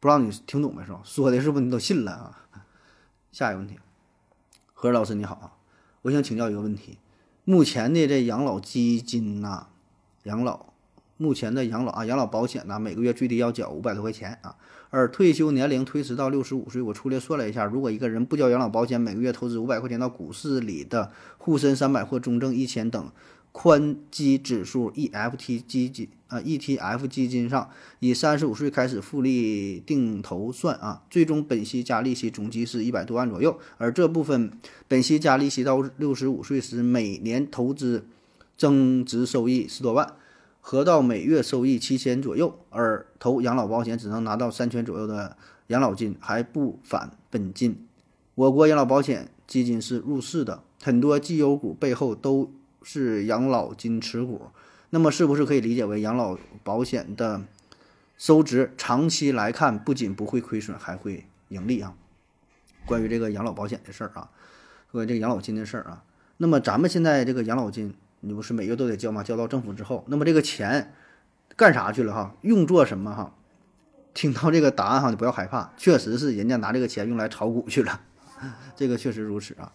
[0.00, 0.84] 不知道你听懂没？
[0.84, 1.00] 是吧？
[1.04, 2.66] 说的是不是你都信了啊？
[3.30, 3.78] 下一个问题，
[4.72, 5.52] 何老师你好啊，
[6.02, 6.98] 我想请教一个问题：
[7.44, 9.68] 目前的这养老基金呐？
[10.24, 10.72] 养老，
[11.16, 14.56] 目前的养老啊，养老保险呢，每个月最低要缴五百多块钱啊。
[14.90, 23.10] 而退休年龄推迟到六十五岁，我粗略算了一下，如果一个人不交养老保险，每个月投资五百块钱到股市里的沪深三百或中证一千等
[23.52, 27.70] 宽基指数 EFT 基金啊 ETF 基金上，
[28.00, 33.58] 以三十五岁开始复利定投算啊，最终本息加利息总计是一百多万左右。
[33.78, 34.50] 而这部分
[34.86, 38.04] 本息加利息到六十五岁时，每年投资。
[38.60, 40.16] 增值收益十多万，
[40.60, 45.36] 合到每月收益七千左右，而投养老保险只能拿到三千左右的
[45.68, 47.86] 养老金，还不返本金。
[48.34, 52.52] 我国养老保险基金是入市的，很多绩优股背后都
[52.82, 54.42] 是养老金持股。
[54.90, 57.42] 那么，是不是可以理解为养老保险的
[58.18, 61.94] 收值长期来看不仅不会亏损，还会盈利啊？
[62.86, 64.30] 关于这个养老保险的事儿啊，
[64.92, 66.04] 和这个养老金的事儿啊，
[66.36, 67.94] 那么咱们现在这个养老金。
[68.20, 69.22] 你不是每月都得交吗？
[69.22, 70.92] 交到政府之后，那么这个钱
[71.56, 72.34] 干啥去了哈？
[72.42, 73.34] 用作什么哈？
[74.12, 78.00] 听到这个答案哈，你不要害怕，确实是人家拿这个钱用来炒股去了，
[78.76, 79.72] 这个确实如此啊。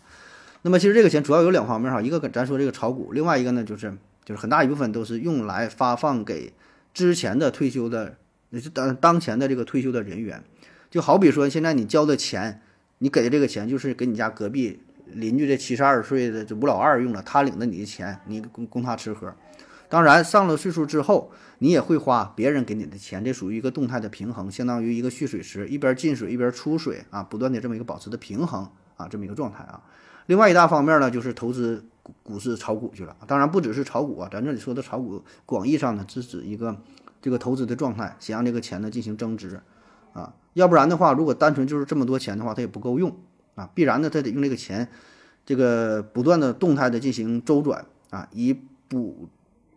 [0.61, 6.53] 那么其实这个钱主要有两方面哈，一个咱说这个炒股，另外一个呢就是就是很大一部分都是用来发放给
[6.93, 8.17] 之前的退休的，
[8.49, 10.43] 那是当当前的这个退休的人员。
[10.91, 12.61] 就好比说现在你交的钱，
[12.99, 14.81] 你给的这个钱就是给你家隔壁。
[15.07, 19.33] 邻居这七十二岁的这吴老二用了，他领的你的钱，你供供他吃喝。
[19.87, 29.79] 当然上了岁数之后，你也会花别人给你的钱，这属于一个动态的平衡，相当于一个蓄水池，一边进水一边出水啊，不断的这么一个保持的平衡啊，这么一个状态啊。
[30.25, 31.85] 另外一大方面呢，就是投资
[32.23, 33.15] 股市炒股去了。
[33.27, 36.75] 当然不只是炒股啊，咱这里说的炒股，广义上呢是指一个
[37.21, 39.61] 这个投资的状态，想让这个钱呢进行增值
[40.13, 40.33] 啊。
[40.53, 43.15] 要不然的话，如果单纯就是这么多钱的话，它也不够用。
[43.55, 44.87] 啊，必然的，他得用这个钱，
[45.45, 48.53] 这个不断的动态的进行周转啊，以
[48.87, 49.29] 补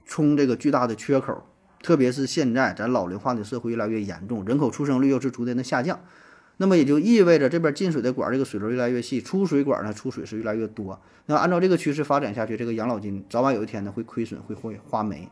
[0.04, 1.44] 充这个巨大的缺口。
[1.80, 6.00] 特别是现在咱老龄化的社会越来越严重，人口出生率又是逐渐的下降，
[6.56, 11.00] 那么也就意味着这边进水的管这个水流越来越细，出水管呢出水是越来越多。
[11.26, 15.28] 那按照这个趋势发展下去，这个养老金早晚有一天呢会亏损，会会花没。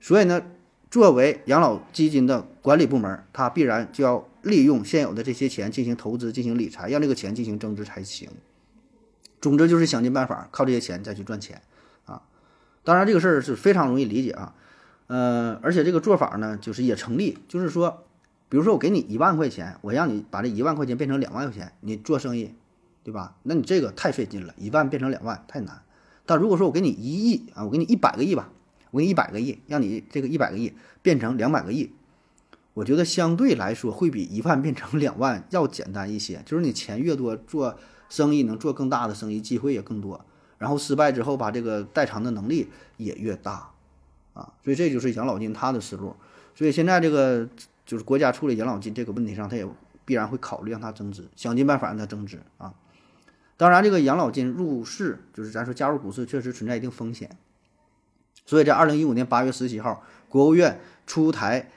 [0.00, 0.42] 所以呢，
[0.90, 4.26] 作为养老基金的管理部门，它必然就要。
[4.42, 8.28] 利用现有的这些钱进行投资、进行理财，让这个钱进行增值才行。
[9.40, 11.62] 总之就是想尽办法靠这些钱再去赚钱
[12.04, 12.22] 啊！
[12.84, 14.54] 当然这个事儿是非常容易理解啊，
[15.06, 17.38] 呃，而且这个做法呢，就是也成立。
[17.48, 18.04] 就是说，
[18.50, 22.54] 比如说我给你一万块钱，我让你把这一万块钱变成两万块钱，你做生意，
[23.02, 23.36] 对吧？
[23.44, 25.82] 那你这个太费劲了，一万变成两万太难。
[26.26, 28.50] 但如果说我给你一亿啊，我给你一百个亿吧，
[28.90, 31.92] 我给你一百个亿，让你这个一百个亿变成两百个亿。
[32.74, 40.24] 我觉得相对来说会比一万变成 两万要简单一些，就是你钱越多，做生意能做更大的生意，机会也更多。
[40.58, 43.70] 然后失败之后把这个代偿的能力也越大，
[44.34, 46.14] 啊，所以这就是养老金它的思路。
[46.54, 47.48] 所以现在这个
[47.86, 49.66] 就是国家处理养老金这个问题上，它也
[50.04, 52.74] 必然会考虑让它增值，想尽办法让它增值啊。
[53.56, 57.30] 当然，这个养老金入市，就是咱说加入股市，确实存在一定风险。
[58.46, 61.70] 所以在二零一五年八月十七号，国务院出台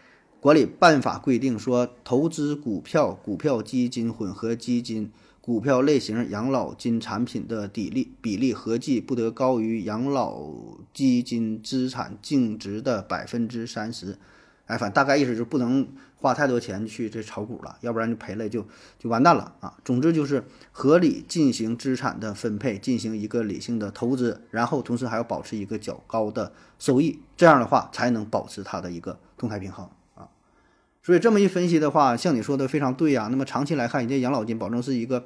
[0.44, 10.52] 管理办法，规定说，投资股票、股票基金、混合基金、股票类型养老金产品的比例比例合计不得高于养老
[10.94, 14.18] 基金资产净值的百分之三十。
[14.66, 15.88] 哎，反正大概意思就是不能
[16.18, 18.68] 花太多钱去这炒股了，要不然就赔了就
[19.00, 19.78] 就完蛋了啊。
[19.86, 29.88] 总之就是合理进行资产的分配，进行一个理性的投资，然后同时还要保持一个较高的收益，这样的话才能保持它的一个动态平衡。
[31.04, 33.28] 所以这么一分析的话，像你说的非常对呀。
[33.30, 35.26] 那么长期来看，人家养老金保证是一个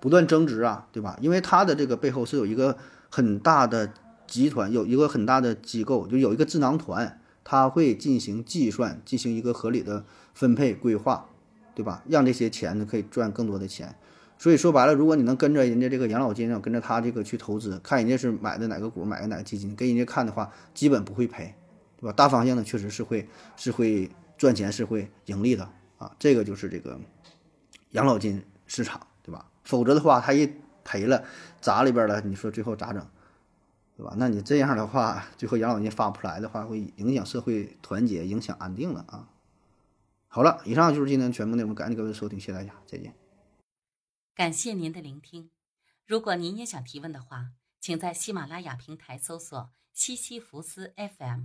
[0.00, 1.16] 不断增值啊，对吧？
[1.20, 2.76] 因为它的这个背后是有一个
[3.08, 3.92] 很大的
[4.26, 7.20] 集团，有一个很大的机构，就有一个智囊团。
[7.46, 10.02] 他会进行计算，进行一个合理的
[10.32, 11.26] 分配规划，
[11.74, 12.02] 对吧？
[12.08, 13.94] 让这些钱呢可以赚更多的钱。
[14.38, 21.54] 所以说白了，如果你能跟着人家这个养老金，跟着他这个去投资，看人家是买的哪个股，买的哪个基金，给人家看的话，基本不会赔，
[22.00, 22.12] 对吧？
[22.12, 24.10] 大方向呢确实是会是会
[24.44, 25.64] 赚钱，是会盈利的
[25.96, 26.14] 啊。
[26.18, 27.00] 这个就是这个
[27.92, 29.50] 养老金市场，对吧？
[29.64, 30.52] 否则的话，他一
[30.84, 31.24] 赔了
[31.62, 33.02] 砸里边了，你说最后咋整？
[33.96, 34.14] 对吧？
[34.18, 39.30] 那你这样的话，最后养老金发不出来的话，会影响社会团结，影响安定了啊。
[40.28, 43.14] 好了，以上就是今天全部内容，感谢各位收听，谢谢大家，再见。
[44.34, 45.48] 感谢您的聆听。
[46.06, 51.44] 如果您也想提问的话，请在喜马拉雅平台搜索“西西弗斯 FM”，